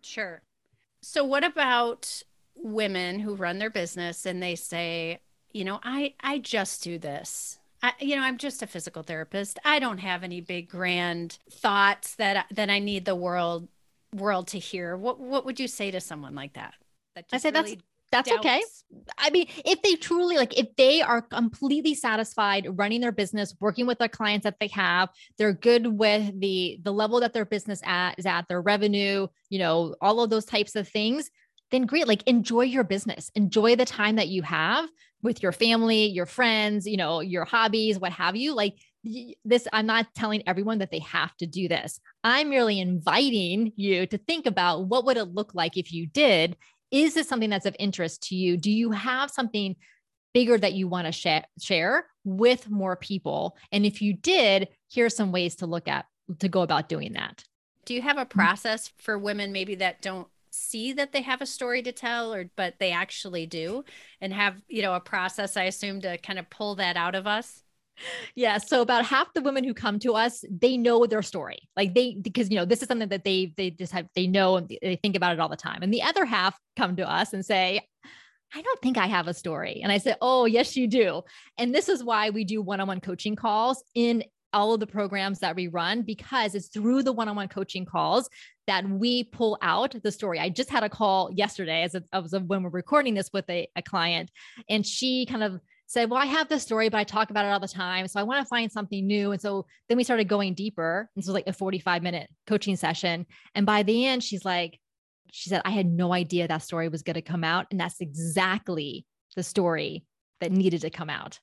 Sure. 0.01 0.41
So 1.01 1.23
what 1.23 1.43
about 1.43 2.21
women 2.55 3.19
who 3.19 3.35
run 3.35 3.59
their 3.59 3.69
business 3.69 4.25
and 4.25 4.41
they 4.41 4.55
say, 4.55 5.19
you 5.53 5.63
know, 5.63 5.79
I 5.83 6.13
I 6.19 6.39
just 6.39 6.83
do 6.83 6.99
this. 6.99 7.59
I, 7.81 7.93
you 7.99 8.15
know, 8.15 8.23
I'm 8.23 8.37
just 8.37 8.61
a 8.61 8.67
physical 8.67 9.03
therapist. 9.03 9.59
I 9.63 9.79
don't 9.79 9.99
have 9.99 10.23
any 10.23 10.41
big 10.41 10.69
grand 10.69 11.37
thoughts 11.51 12.15
that 12.15 12.47
that 12.51 12.69
I 12.69 12.79
need 12.79 13.05
the 13.05 13.15
world 13.15 13.67
world 14.13 14.47
to 14.49 14.59
hear. 14.59 14.97
What 14.97 15.19
what 15.19 15.45
would 15.45 15.59
you 15.59 15.67
say 15.67 15.91
to 15.91 16.01
someone 16.01 16.35
like 16.35 16.53
that? 16.53 16.73
that 17.15 17.25
I 17.31 17.37
say 17.37 17.51
really 17.51 17.75
that's 17.75 17.83
that's 18.09 18.29
doubts? 18.29 18.39
okay. 18.39 18.61
I 19.17 19.29
mean, 19.31 19.47
if 19.65 19.81
they 19.81 19.95
truly 19.95 20.37
like, 20.37 20.57
if 20.57 20.73
they 20.77 21.01
are 21.01 21.21
completely 21.21 21.93
satisfied 21.93 22.65
running 22.71 23.01
their 23.01 23.11
business, 23.11 23.53
working 23.59 23.85
with 23.85 23.99
their 23.99 24.07
clients 24.07 24.45
that 24.45 24.55
they 24.61 24.69
have, 24.69 25.09
they're 25.37 25.53
good 25.53 25.87
with 25.87 26.39
the 26.39 26.79
the 26.83 26.93
level 26.93 27.19
that 27.19 27.33
their 27.33 27.45
business 27.45 27.81
at 27.85 28.17
is 28.17 28.25
at, 28.25 28.47
their 28.47 28.61
revenue, 28.61 29.27
you 29.49 29.59
know, 29.59 29.95
all 30.01 30.21
of 30.21 30.29
those 30.29 30.45
types 30.45 30.75
of 30.75 30.87
things 30.87 31.29
then 31.71 31.85
great. 31.85 32.07
Like 32.07 32.23
enjoy 32.23 32.61
your 32.61 32.83
business, 32.83 33.31
enjoy 33.35 33.75
the 33.75 33.85
time 33.85 34.15
that 34.15 34.27
you 34.27 34.41
have 34.43 34.89
with 35.27 35.43
your 35.43 35.51
family, 35.51 36.05
your 36.05 36.25
friends, 36.25 36.87
you 36.87 36.97
know, 36.97 37.19
your 37.19 37.45
hobbies, 37.45 37.99
what 37.99 38.11
have 38.13 38.35
you. 38.35 38.55
Like 38.55 38.77
this, 39.45 39.67
I'm 39.71 39.85
not 39.85 40.07
telling 40.15 40.41
everyone 40.47 40.79
that 40.79 40.89
they 40.89 40.99
have 40.99 41.35
to 41.37 41.45
do 41.45 41.67
this. 41.67 41.99
I'm 42.23 42.49
merely 42.49 42.79
inviting 42.79 43.73
you 43.75 44.07
to 44.07 44.17
think 44.17 44.47
about 44.47 44.87
what 44.87 45.05
would 45.05 45.17
it 45.17 45.35
look 45.35 45.53
like 45.53 45.77
if 45.77 45.93
you 45.93 46.07
did. 46.07 46.57
Is 46.89 47.13
this 47.13 47.27
something 47.27 47.49
that's 47.49 47.65
of 47.65 47.75
interest 47.77 48.23
to 48.29 48.35
you? 48.35 48.57
Do 48.57 48.71
you 48.71 48.91
have 48.91 49.29
something 49.29 49.75
bigger 50.33 50.57
that 50.57 50.73
you 50.73 50.87
want 50.87 51.05
to 51.05 51.11
share, 51.11 51.45
share 51.59 52.07
with 52.23 52.69
more 52.69 52.95
people? 52.95 53.57
And 53.71 53.85
if 53.85 54.01
you 54.01 54.13
did, 54.13 54.69
here's 54.91 55.15
some 55.15 55.31
ways 55.31 55.57
to 55.57 55.67
look 55.67 55.87
at 55.87 56.05
to 56.39 56.49
go 56.49 56.61
about 56.61 56.89
doing 56.89 57.13
that. 57.13 57.43
Do 57.85 57.93
you 57.93 58.01
have 58.01 58.17
a 58.17 58.21
mm-hmm. 58.21 58.39
process 58.39 58.91
for 58.97 59.17
women 59.17 59.51
maybe 59.51 59.75
that 59.75 60.01
don't 60.01 60.27
see 60.57 60.93
that 60.93 61.11
they 61.11 61.21
have 61.21 61.41
a 61.41 61.45
story 61.45 61.81
to 61.83 61.91
tell 61.91 62.33
or 62.33 62.49
but 62.55 62.75
they 62.79 62.91
actually 62.91 63.45
do 63.45 63.83
and 64.21 64.33
have 64.33 64.55
you 64.67 64.81
know 64.81 64.93
a 64.93 64.99
process 64.99 65.55
i 65.55 65.63
assume 65.63 66.01
to 66.01 66.17
kind 66.19 66.39
of 66.39 66.49
pull 66.49 66.75
that 66.75 66.97
out 66.97 67.15
of 67.15 67.27
us 67.27 67.63
yeah 68.35 68.57
so 68.57 68.81
about 68.81 69.05
half 69.05 69.33
the 69.33 69.41
women 69.41 69.63
who 69.63 69.73
come 69.73 69.99
to 69.99 70.13
us 70.13 70.43
they 70.49 70.77
know 70.77 71.05
their 71.05 71.21
story 71.21 71.59
like 71.75 71.93
they 71.93 72.15
because 72.15 72.49
you 72.49 72.55
know 72.55 72.65
this 72.65 72.81
is 72.81 72.87
something 72.87 73.09
that 73.09 73.23
they 73.23 73.53
they 73.57 73.69
just 73.69 73.93
have 73.93 74.07
they 74.15 74.27
know 74.27 74.57
and 74.57 74.69
they 74.81 74.99
think 75.01 75.15
about 75.15 75.33
it 75.33 75.39
all 75.39 75.49
the 75.49 75.55
time 75.55 75.81
and 75.81 75.93
the 75.93 76.03
other 76.03 76.25
half 76.25 76.57
come 76.75 76.95
to 76.95 77.09
us 77.09 77.33
and 77.33 77.45
say 77.45 77.81
I 78.55 78.61
don't 78.61 78.81
think 78.81 78.97
I 78.97 79.07
have 79.07 79.27
a 79.27 79.33
story. 79.33 79.81
And 79.83 79.91
I 79.91 79.97
said, 79.97 80.15
Oh, 80.21 80.45
yes, 80.45 80.77
you 80.77 80.87
do. 80.87 81.21
And 81.57 81.75
this 81.75 81.89
is 81.89 82.01
why 82.01 82.29
we 82.29 82.45
do 82.45 82.61
one 82.61 82.79
on 82.79 82.87
one 82.87 83.01
coaching 83.01 83.35
calls 83.35 83.83
in 83.93 84.23
all 84.53 84.73
of 84.73 84.79
the 84.79 84.87
programs 84.87 85.39
that 85.39 85.55
we 85.55 85.67
run 85.67 86.01
because 86.01 86.55
it's 86.55 86.67
through 86.67 87.03
the 87.03 87.13
one-on-one 87.13 87.47
coaching 87.47 87.85
calls 87.85 88.29
that 88.67 88.87
we 88.87 89.23
pull 89.23 89.57
out 89.61 89.95
the 90.03 90.11
story. 90.11 90.39
I 90.39 90.49
just 90.49 90.69
had 90.69 90.83
a 90.83 90.89
call 90.89 91.31
yesterday 91.33 91.83
as 91.83 91.95
of 91.95 92.43
when 92.47 92.63
we're 92.63 92.69
recording 92.69 93.13
this 93.13 93.29
with 93.33 93.49
a, 93.49 93.67
a 93.75 93.81
client, 93.81 94.29
and 94.69 94.85
she 94.85 95.25
kind 95.25 95.43
of 95.43 95.59
said, 95.87 96.09
Well, 96.09 96.21
I 96.21 96.25
have 96.25 96.49
this 96.49 96.63
story, 96.63 96.89
but 96.89 96.97
I 96.97 97.03
talk 97.03 97.29
about 97.29 97.45
it 97.45 97.49
all 97.49 97.59
the 97.59 97.67
time. 97.67 98.07
So 98.07 98.19
I 98.19 98.23
want 98.23 98.45
to 98.45 98.49
find 98.49 98.71
something 98.71 99.07
new. 99.07 99.31
And 99.31 99.41
so 99.41 99.65
then 99.87 99.97
we 99.97 100.03
started 100.03 100.27
going 100.27 100.53
deeper. 100.53 101.09
This 101.15 101.25
was 101.25 101.33
like 101.33 101.47
a 101.47 101.53
45 101.53 102.03
minute 102.03 102.29
coaching 102.45 102.75
session. 102.75 103.25
And 103.55 103.65
by 103.65 103.83
the 103.83 104.05
end, 104.05 104.23
she's 104.23 104.45
like, 104.45 104.79
She 105.31 105.49
said, 105.49 105.61
I 105.65 105.71
had 105.71 105.87
no 105.87 106.13
idea 106.13 106.47
that 106.47 106.61
story 106.63 106.89
was 106.89 107.03
going 107.03 107.15
to 107.15 107.21
come 107.21 107.43
out. 107.43 107.67
And 107.71 107.79
that's 107.79 108.01
exactly 108.01 109.05
the 109.35 109.43
story 109.43 110.05
that 110.41 110.51
needed 110.51 110.81
to 110.81 110.89
come 110.89 111.09
out. 111.09 111.39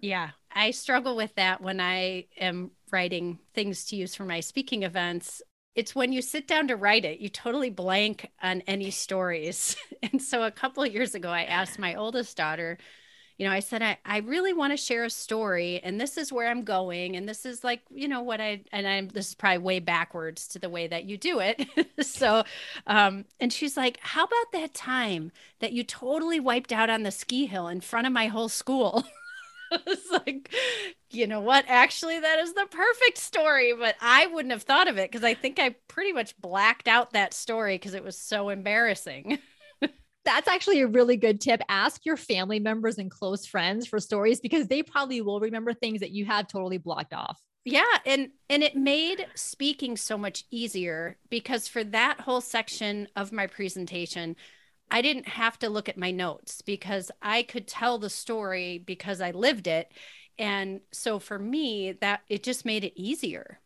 Yeah, 0.00 0.30
I 0.52 0.70
struggle 0.70 1.16
with 1.16 1.34
that 1.34 1.60
when 1.60 1.80
I 1.80 2.26
am 2.38 2.70
writing 2.92 3.38
things 3.54 3.86
to 3.86 3.96
use 3.96 4.14
for 4.14 4.24
my 4.24 4.40
speaking 4.40 4.84
events. 4.84 5.42
It's 5.74 5.94
when 5.94 6.12
you 6.12 6.22
sit 6.22 6.48
down 6.48 6.68
to 6.68 6.76
write 6.76 7.04
it, 7.04 7.20
you 7.20 7.28
totally 7.28 7.70
blank 7.70 8.30
on 8.42 8.62
any 8.66 8.90
stories. 8.90 9.76
and 10.02 10.20
so 10.20 10.42
a 10.42 10.50
couple 10.50 10.82
of 10.82 10.92
years 10.92 11.14
ago, 11.14 11.30
I 11.30 11.44
asked 11.44 11.78
my 11.78 11.94
oldest 11.94 12.36
daughter, 12.36 12.78
you 13.38 13.46
know, 13.46 13.52
I 13.52 13.60
said, 13.60 13.82
I, 13.82 13.98
I 14.04 14.18
really 14.18 14.52
want 14.52 14.72
to 14.72 14.76
share 14.76 15.04
a 15.04 15.10
story 15.10 15.80
and 15.84 16.00
this 16.00 16.18
is 16.18 16.32
where 16.32 16.50
I'm 16.50 16.64
going. 16.64 17.14
And 17.14 17.28
this 17.28 17.46
is 17.46 17.62
like, 17.62 17.82
you 17.88 18.08
know, 18.08 18.20
what 18.20 18.40
I, 18.40 18.62
and 18.72 18.86
I'm, 18.86 19.08
this 19.08 19.28
is 19.28 19.34
probably 19.36 19.58
way 19.58 19.78
backwards 19.78 20.48
to 20.48 20.58
the 20.58 20.68
way 20.68 20.88
that 20.88 21.04
you 21.04 21.16
do 21.16 21.38
it. 21.38 21.64
so, 22.04 22.42
um, 22.88 23.24
and 23.38 23.52
she's 23.52 23.76
like, 23.76 23.98
how 24.00 24.24
about 24.24 24.52
that 24.52 24.74
time 24.74 25.30
that 25.60 25.72
you 25.72 25.84
totally 25.84 26.40
wiped 26.40 26.72
out 26.72 26.90
on 26.90 27.04
the 27.04 27.12
ski 27.12 27.46
hill 27.46 27.68
in 27.68 27.80
front 27.80 28.08
of 28.08 28.12
my 28.12 28.26
whole 28.26 28.48
school? 28.48 29.06
it's 29.86 30.10
like, 30.10 30.52
you 31.10 31.26
know 31.26 31.40
what? 31.40 31.64
Actually, 31.68 32.20
that 32.20 32.38
is 32.38 32.52
the 32.54 32.66
perfect 32.70 33.18
story, 33.18 33.74
but 33.74 33.96
I 34.00 34.26
wouldn't 34.26 34.52
have 34.52 34.62
thought 34.62 34.88
of 34.88 34.98
it 34.98 35.10
because 35.10 35.24
I 35.24 35.34
think 35.34 35.58
I 35.58 35.74
pretty 35.88 36.12
much 36.12 36.36
blacked 36.38 36.88
out 36.88 37.12
that 37.12 37.34
story 37.34 37.74
because 37.74 37.94
it 37.94 38.04
was 38.04 38.18
so 38.18 38.48
embarrassing. 38.48 39.38
that's 40.24 40.48
actually 40.48 40.80
a 40.80 40.86
really 40.86 41.16
good 41.16 41.40
tip. 41.40 41.62
Ask 41.68 42.04
your 42.04 42.16
family 42.16 42.60
members 42.60 42.98
and 42.98 43.10
close 43.10 43.46
friends 43.46 43.86
for 43.86 43.98
stories 43.98 44.40
because 44.40 44.68
they 44.68 44.82
probably 44.82 45.20
will 45.20 45.40
remember 45.40 45.72
things 45.72 46.00
that 46.00 46.10
you 46.10 46.26
have 46.26 46.48
totally 46.48 46.78
blocked 46.78 47.14
off. 47.14 47.40
Yeah, 47.64 47.84
and 48.06 48.30
and 48.48 48.62
it 48.62 48.76
made 48.76 49.26
speaking 49.34 49.96
so 49.96 50.16
much 50.16 50.44
easier 50.50 51.18
because 51.28 51.68
for 51.68 51.84
that 51.84 52.20
whole 52.20 52.40
section 52.40 53.08
of 53.14 53.32
my 53.32 53.46
presentation, 53.46 54.36
I 54.90 55.02
didn't 55.02 55.28
have 55.28 55.58
to 55.60 55.68
look 55.68 55.88
at 55.88 55.98
my 55.98 56.10
notes 56.10 56.62
because 56.62 57.10
I 57.20 57.42
could 57.42 57.66
tell 57.66 57.98
the 57.98 58.10
story 58.10 58.82
because 58.84 59.20
I 59.20 59.32
lived 59.32 59.66
it. 59.66 59.92
And 60.38 60.80
so 60.92 61.18
for 61.18 61.38
me, 61.38 61.92
that 62.00 62.20
it 62.28 62.42
just 62.42 62.64
made 62.64 62.84
it 62.84 63.00
easier. 63.00 63.60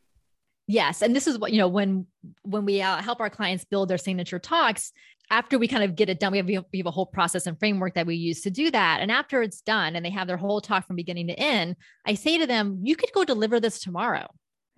Yes, 0.68 1.02
and 1.02 1.14
this 1.14 1.26
is 1.26 1.38
what 1.38 1.52
you 1.52 1.58
know 1.58 1.68
when 1.68 2.06
when 2.42 2.64
we 2.64 2.80
uh, 2.80 3.02
help 3.02 3.20
our 3.20 3.28
clients 3.28 3.64
build 3.64 3.88
their 3.88 3.98
signature 3.98 4.38
talks 4.38 4.92
after 5.32 5.58
we 5.58 5.66
kind 5.66 5.82
of 5.82 5.96
get 5.96 6.10
it 6.10 6.20
done, 6.20 6.32
we 6.32 6.38
have, 6.38 6.46
we 6.46 6.78
have 6.78 6.86
a 6.86 6.90
whole 6.90 7.06
process 7.06 7.46
and 7.46 7.58
framework 7.58 7.94
that 7.94 8.06
we 8.06 8.16
use 8.16 8.42
to 8.42 8.50
do 8.50 8.70
that. 8.70 8.98
And 9.00 9.10
after 9.10 9.40
it's 9.40 9.62
done 9.62 9.96
and 9.96 10.04
they 10.04 10.10
have 10.10 10.26
their 10.26 10.36
whole 10.36 10.60
talk 10.60 10.86
from 10.86 10.94
beginning 10.94 11.28
to 11.28 11.38
end, 11.38 11.76
I 12.04 12.14
say 12.14 12.36
to 12.36 12.46
them, 12.46 12.80
you 12.82 12.96
could 12.96 13.10
go 13.14 13.24
deliver 13.24 13.58
this 13.58 13.80
tomorrow. 13.80 14.28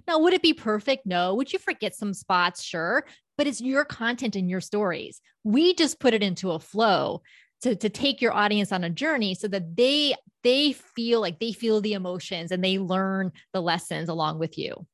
Now, 0.06 0.18
would 0.18 0.34
it 0.34 0.42
be 0.42 0.54
perfect? 0.54 1.06
No. 1.06 1.34
Would 1.34 1.52
you 1.52 1.58
forget 1.58 1.94
some 1.94 2.14
spots? 2.14 2.62
Sure. 2.62 3.04
But 3.36 3.46
it's 3.46 3.60
your 3.60 3.84
content 3.84 4.36
and 4.36 4.48
your 4.48 4.60
stories. 4.60 5.20
We 5.42 5.74
just 5.74 5.98
put 5.98 6.14
it 6.14 6.22
into 6.22 6.52
a 6.52 6.58
flow 6.58 7.22
to, 7.62 7.74
to 7.74 7.88
take 7.88 8.20
your 8.20 8.32
audience 8.32 8.72
on 8.72 8.84
a 8.84 8.90
journey 8.90 9.34
so 9.34 9.48
that 9.48 9.76
they 9.76 10.14
they 10.42 10.72
feel 10.72 11.20
like 11.20 11.40
they 11.40 11.52
feel 11.52 11.80
the 11.80 11.94
emotions 11.94 12.52
and 12.52 12.62
they 12.62 12.78
learn 12.78 13.32
the 13.54 13.62
lessons 13.62 14.10
along 14.10 14.38
with 14.38 14.58
you. 14.58 14.86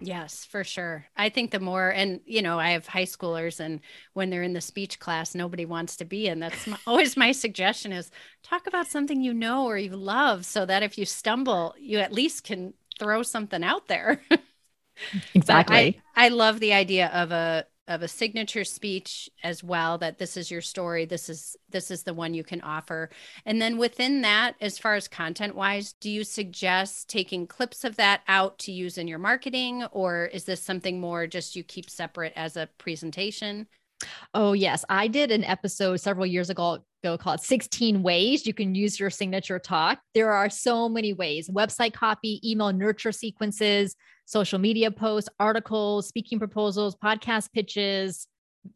Yes, 0.00 0.44
for 0.44 0.64
sure. 0.64 1.06
I 1.16 1.28
think 1.30 1.50
the 1.50 1.60
more, 1.60 1.88
and 1.88 2.20
you 2.26 2.42
know, 2.42 2.58
I 2.58 2.70
have 2.70 2.86
high 2.86 3.04
schoolers, 3.04 3.60
and 3.60 3.80
when 4.12 4.28
they're 4.28 4.42
in 4.42 4.52
the 4.52 4.60
speech 4.60 4.98
class, 4.98 5.34
nobody 5.34 5.64
wants 5.64 5.96
to 5.96 6.04
be 6.04 6.26
in. 6.26 6.40
That's 6.40 6.66
my, 6.66 6.76
always 6.86 7.16
my 7.16 7.32
suggestion: 7.32 7.92
is 7.92 8.10
talk 8.42 8.66
about 8.66 8.88
something 8.88 9.22
you 9.22 9.32
know 9.32 9.64
or 9.66 9.78
you 9.78 9.96
love, 9.96 10.44
so 10.44 10.66
that 10.66 10.82
if 10.82 10.98
you 10.98 11.06
stumble, 11.06 11.74
you 11.78 11.98
at 11.98 12.12
least 12.12 12.44
can 12.44 12.74
throw 12.98 13.22
something 13.22 13.62
out 13.62 13.88
there. 13.88 14.20
exactly. 15.34 16.00
I, 16.14 16.26
I 16.26 16.28
love 16.28 16.60
the 16.60 16.72
idea 16.72 17.08
of 17.08 17.32
a 17.32 17.66
of 17.88 18.02
a 18.02 18.08
signature 18.08 18.64
speech 18.64 19.30
as 19.44 19.62
well 19.62 19.98
that 19.98 20.18
this 20.18 20.36
is 20.36 20.50
your 20.50 20.60
story 20.60 21.04
this 21.04 21.28
is 21.28 21.56
this 21.70 21.90
is 21.90 22.02
the 22.02 22.14
one 22.14 22.34
you 22.34 22.42
can 22.42 22.60
offer 22.62 23.08
and 23.44 23.62
then 23.62 23.78
within 23.78 24.22
that 24.22 24.56
as 24.60 24.78
far 24.78 24.94
as 24.94 25.06
content 25.06 25.54
wise 25.54 25.92
do 26.00 26.10
you 26.10 26.24
suggest 26.24 27.08
taking 27.08 27.46
clips 27.46 27.84
of 27.84 27.96
that 27.96 28.22
out 28.26 28.58
to 28.58 28.72
use 28.72 28.98
in 28.98 29.06
your 29.06 29.18
marketing 29.18 29.84
or 29.92 30.26
is 30.26 30.44
this 30.44 30.62
something 30.62 31.00
more 31.00 31.26
just 31.26 31.54
you 31.54 31.62
keep 31.62 31.88
separate 31.88 32.32
as 32.34 32.56
a 32.56 32.68
presentation 32.78 33.66
Oh, 34.34 34.52
yes. 34.52 34.84
I 34.88 35.08
did 35.08 35.30
an 35.30 35.44
episode 35.44 35.96
several 35.96 36.26
years 36.26 36.50
ago 36.50 36.82
called 37.18 37.40
16 37.40 38.02
Ways 38.02 38.46
You 38.46 38.52
Can 38.52 38.74
Use 38.74 38.98
Your 38.98 39.10
Signature 39.10 39.60
Talk. 39.60 40.00
There 40.12 40.32
are 40.32 40.50
so 40.50 40.88
many 40.88 41.12
ways 41.12 41.48
website 41.48 41.92
copy, 41.92 42.40
email 42.48 42.72
nurture 42.72 43.12
sequences, 43.12 43.94
social 44.24 44.58
media 44.58 44.90
posts, 44.90 45.30
articles, 45.38 46.08
speaking 46.08 46.40
proposals, 46.40 46.96
podcast 46.96 47.52
pitches, 47.52 48.26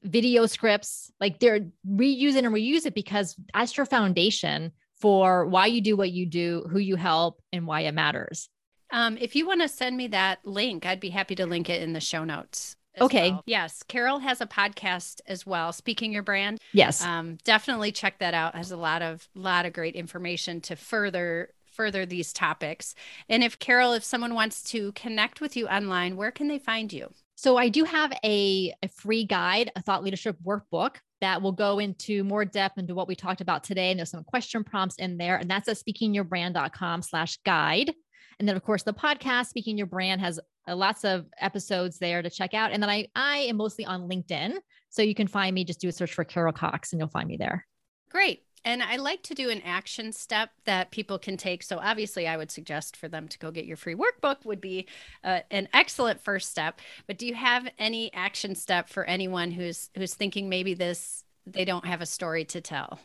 video 0.05 0.47
scripts. 0.47 1.11
Like 1.21 1.41
they're 1.41 1.67
reuse 1.89 2.37
it 2.37 2.45
and 2.45 2.55
reuse 2.55 2.87
it 2.87 2.95
because 2.95 3.35
that's 3.53 3.77
your 3.77 3.87
foundation 3.87 4.71
for 5.01 5.47
why 5.47 5.67
you 5.67 5.81
do 5.81 5.97
what 5.97 6.13
you 6.13 6.27
do, 6.27 6.67
who 6.71 6.79
you 6.79 6.95
help, 6.95 7.43
and 7.53 7.67
why 7.67 7.81
it 7.81 7.93
matters. 7.93 8.49
Um, 8.93 9.17
if 9.19 9.35
you 9.35 9.47
want 9.47 9.63
to 9.63 9.69
send 9.69 9.97
me 9.97 10.09
that 10.09 10.45
link, 10.45 10.85
I'd 10.85 11.01
be 11.01 11.11
happy 11.11 11.35
to 11.37 11.47
link 11.47 11.71
it 11.71 11.83
in 11.83 11.93
the 11.93 12.01
show 12.01 12.25
notes. 12.25 12.77
Okay. 13.00 13.33
Well. 13.33 13.42
Yes. 13.46 13.83
Carol 13.83 14.18
has 14.18 14.40
a 14.40 14.46
podcast 14.46 15.20
as 15.26 15.46
well, 15.46 15.72
Speaking 15.72 16.12
Your 16.12 16.22
Brand. 16.22 16.61
Yes. 16.72 17.05
Um, 17.05 17.38
definitely 17.44 17.92
check 17.92 18.18
that 18.18 18.35
out. 18.35 18.55
Has 18.55 18.70
a 18.70 18.76
lot 18.76 19.03
of 19.03 19.29
lot 19.35 19.66
of 19.66 19.72
great 19.72 19.94
information 19.94 20.61
to 20.62 20.76
further 20.76 21.50
further 21.70 22.05
these 22.05 22.33
topics. 22.33 22.94
And 23.29 23.42
if 23.42 23.59
Carol, 23.59 23.92
if 23.92 24.05
someone 24.05 24.35
wants 24.35 24.62
to 24.64 24.92
connect 24.92 25.40
with 25.40 25.57
you 25.57 25.66
online, 25.68 26.16
where 26.16 26.31
can 26.31 26.48
they 26.48 26.59
find 26.59 26.92
you? 26.92 27.11
So 27.37 27.57
I 27.57 27.70
do 27.70 27.85
have 27.85 28.12
a, 28.22 28.74
a 28.83 28.88
free 28.88 29.24
guide, 29.24 29.72
a 29.74 29.81
thought 29.81 30.05
leadership 30.05 30.37
workbook 30.44 30.96
that 31.22 31.40
will 31.40 31.53
go 31.53 31.79
into 31.79 32.22
more 32.24 32.44
depth 32.44 32.76
into 32.76 32.94
what 32.94 33.09
we 33.09 33.14
talked 33.14 33.40
about 33.40 33.64
today. 33.64 33.90
And 33.90 33.98
there's 33.98 34.11
some 34.11 34.24
question 34.24 34.62
prompts 34.62 34.96
in 34.96 35.16
there. 35.16 35.37
And 35.37 35.50
that's 35.50 35.68
at 35.68 35.79
speakingyourbrand.com 35.79 37.03
slash 37.03 37.38
guide. 37.46 37.94
And 38.38 38.48
then 38.48 38.57
of 38.57 38.62
course 38.62 38.83
the 38.83 38.92
podcast, 38.92 39.46
Speaking 39.46 39.79
Your 39.79 39.87
Brand 39.87 40.20
has 40.20 40.38
uh, 40.68 40.77
lots 40.77 41.05
of 41.05 41.27
episodes 41.40 41.99
there 41.99 42.23
to 42.23 42.31
check 42.31 42.55
out. 42.55 42.73
And 42.73 42.83
then 42.83 42.90
I, 42.90 43.09
I 43.14 43.38
am 43.38 43.57
mostly 43.57 43.85
on 43.85 44.09
LinkedIn. 44.09 44.55
So 44.88 45.03
you 45.03 45.14
can 45.14 45.27
find 45.27 45.55
me, 45.55 45.64
just 45.64 45.81
do 45.81 45.88
a 45.88 45.92
search 45.92 46.12
for 46.12 46.25
Carol 46.25 46.53
Cox 46.53 46.92
and 46.92 47.01
you'll 47.01 47.09
find 47.09 47.29
me 47.29 47.37
there. 47.37 47.66
Great. 48.11 48.42
And 48.64 48.83
I 48.83 48.96
like 48.96 49.23
to 49.25 49.35
do 49.35 49.49
an 49.49 49.62
action 49.64 50.12
step 50.12 50.51
that 50.64 50.90
people 50.90 51.18
can 51.18 51.37
take. 51.37 51.62
So 51.62 51.79
obviously, 51.79 52.29
I 52.29 52.37
would 52.37 52.51
suggest 52.51 52.96
for 52.96 53.09
them 53.09 53.27
to 53.29 53.38
go 53.38 53.51
get 53.51 53.64
your 53.64 53.79
free 53.79 53.94
workbook 53.94 54.44
would 54.44 54.61
be 54.61 54.87
uh, 55.25 55.40
an 55.51 55.68
excellent 55.73 56.20
first 56.20 56.51
step. 56.51 56.81
But 57.07 57.16
do 57.16 57.27
you 57.27 57.35
have 57.35 57.66
any 57.79 58.12
action 58.12 58.55
step 58.55 58.90
for 58.90 59.05
anyone 59.05 59.51
who's 59.51 59.88
who's 59.96 60.14
thinking 60.14 60.49
maybe 60.51 60.75
this 60.75 61.25
they 61.46 61.64
don't 61.64 61.87
have 61.87 62.03
a 62.03 62.07
story 62.07 62.44
to 62.46 62.61
tell? 62.61 63.01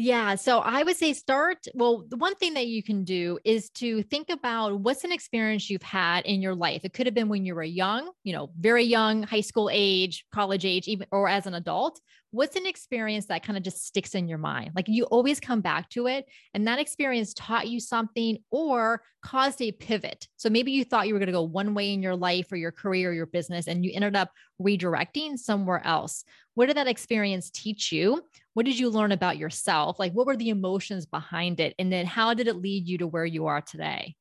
Yeah. 0.00 0.36
So 0.36 0.60
I 0.60 0.84
would 0.84 0.96
say 0.96 1.12
start. 1.12 1.66
Well, 1.74 2.04
the 2.08 2.16
one 2.16 2.36
thing 2.36 2.54
that 2.54 2.68
you 2.68 2.84
can 2.84 3.02
do 3.02 3.40
is 3.44 3.68
to 3.70 4.04
think 4.04 4.30
about 4.30 4.78
what's 4.78 5.02
an 5.02 5.10
experience 5.10 5.68
you've 5.68 5.82
had 5.82 6.24
in 6.24 6.40
your 6.40 6.54
life. 6.54 6.84
It 6.84 6.92
could 6.92 7.06
have 7.06 7.16
been 7.16 7.28
when 7.28 7.44
you 7.44 7.56
were 7.56 7.64
young, 7.64 8.12
you 8.22 8.32
know, 8.32 8.52
very 8.60 8.84
young, 8.84 9.24
high 9.24 9.40
school 9.40 9.68
age, 9.72 10.24
college 10.32 10.64
age, 10.64 10.86
even 10.86 11.08
or 11.10 11.28
as 11.28 11.48
an 11.48 11.54
adult. 11.54 12.00
What's 12.30 12.56
an 12.56 12.66
experience 12.66 13.26
that 13.26 13.42
kind 13.42 13.56
of 13.56 13.62
just 13.62 13.86
sticks 13.86 14.14
in 14.14 14.28
your 14.28 14.38
mind? 14.38 14.72
Like 14.76 14.86
you 14.88 15.04
always 15.04 15.40
come 15.40 15.60
back 15.60 15.88
to 15.90 16.08
it. 16.08 16.26
And 16.52 16.66
that 16.66 16.78
experience 16.78 17.32
taught 17.34 17.68
you 17.68 17.80
something 17.80 18.38
or 18.50 19.02
caused 19.22 19.62
a 19.62 19.72
pivot. 19.72 20.28
So 20.36 20.50
maybe 20.50 20.72
you 20.72 20.84
thought 20.84 21.08
you 21.08 21.14
were 21.14 21.20
going 21.20 21.28
to 21.28 21.32
go 21.32 21.42
one 21.42 21.74
way 21.74 21.92
in 21.92 22.02
your 22.02 22.16
life 22.16 22.52
or 22.52 22.56
your 22.56 22.72
career 22.72 23.10
or 23.10 23.14
your 23.14 23.26
business, 23.26 23.66
and 23.66 23.84
you 23.84 23.92
ended 23.94 24.14
up 24.14 24.30
redirecting 24.60 25.38
somewhere 25.38 25.84
else. 25.86 26.24
What 26.54 26.66
did 26.66 26.76
that 26.76 26.88
experience 26.88 27.50
teach 27.50 27.92
you? 27.92 28.22
what 28.58 28.66
did 28.66 28.76
you 28.76 28.90
learn 28.90 29.12
about 29.12 29.38
yourself? 29.38 30.00
Like, 30.00 30.12
what 30.14 30.26
were 30.26 30.36
the 30.36 30.48
emotions 30.48 31.06
behind 31.06 31.60
it? 31.60 31.76
And 31.78 31.92
then 31.92 32.06
how 32.06 32.34
did 32.34 32.48
it 32.48 32.56
lead 32.56 32.88
you 32.88 32.98
to 32.98 33.06
where 33.06 33.24
you 33.24 33.46
are 33.46 33.60
today? 33.60 34.16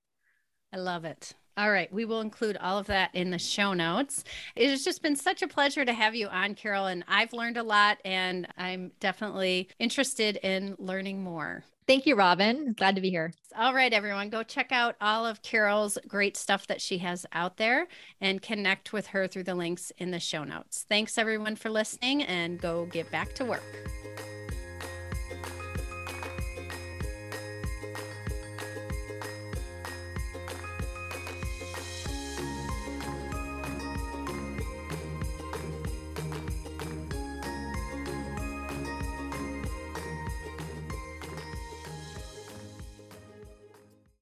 I 0.72 0.78
love 0.78 1.06
it. 1.06 1.34
All 1.58 1.72
right. 1.72 1.92
We 1.92 2.06
will 2.06 2.22
include 2.22 2.56
all 2.58 2.78
of 2.78 2.86
that 2.88 3.10
in 3.16 3.32
the 3.32 3.40
show 3.40 3.74
notes. 3.74 4.24
It 4.56 4.70
has 4.70 4.84
just 4.84 5.02
been 5.02 5.16
such 5.16 5.42
a 5.42 5.48
pleasure 5.48 5.84
to 5.84 5.94
have 5.94 6.14
you 6.14 6.28
on, 6.28 6.54
Carol. 6.54 6.86
And 6.86 7.04
I've 7.08 7.34
learned 7.34 7.58
a 7.58 7.64
lot, 7.64 7.98
and 8.06 8.48
I'm 8.58 8.92
definitely 9.00 9.68
interested 9.80 10.38
in 10.38 10.76
learning 10.78 11.24
more. 11.24 11.64
Thank 11.88 12.06
you, 12.06 12.16
Robin. 12.16 12.74
Glad 12.74 12.96
to 12.96 13.02
be 13.02 13.10
here. 13.10 13.34
All 13.58 13.74
right, 13.74 13.94
everyone, 13.94 14.30
go 14.30 14.44
check 14.44 14.74
out 14.74 14.96
all 15.00 15.26
of 15.26 15.42
Carol's 15.42 15.98
great 16.06 16.36
stuff 16.36 16.68
that 16.68 16.82
she 16.82 16.98
has 16.98 17.26
out 17.32 17.56
there 17.56 17.88
and 18.20 18.42
connect 18.42 18.92
with 18.92 19.08
her 19.08 19.26
through 19.26 19.46
the 19.46 19.56
links 19.56 19.92
in 19.98 20.12
the 20.12 20.20
show 20.20 20.44
notes. 20.44 20.86
Thanks, 20.90 21.18
everyone, 21.18 21.56
for 21.56 21.70
listening, 21.70 22.24
and 22.24 22.60
go 22.60 22.86
get 22.88 23.10
back 23.10 23.34
to 23.36 23.46
work. 23.46 23.64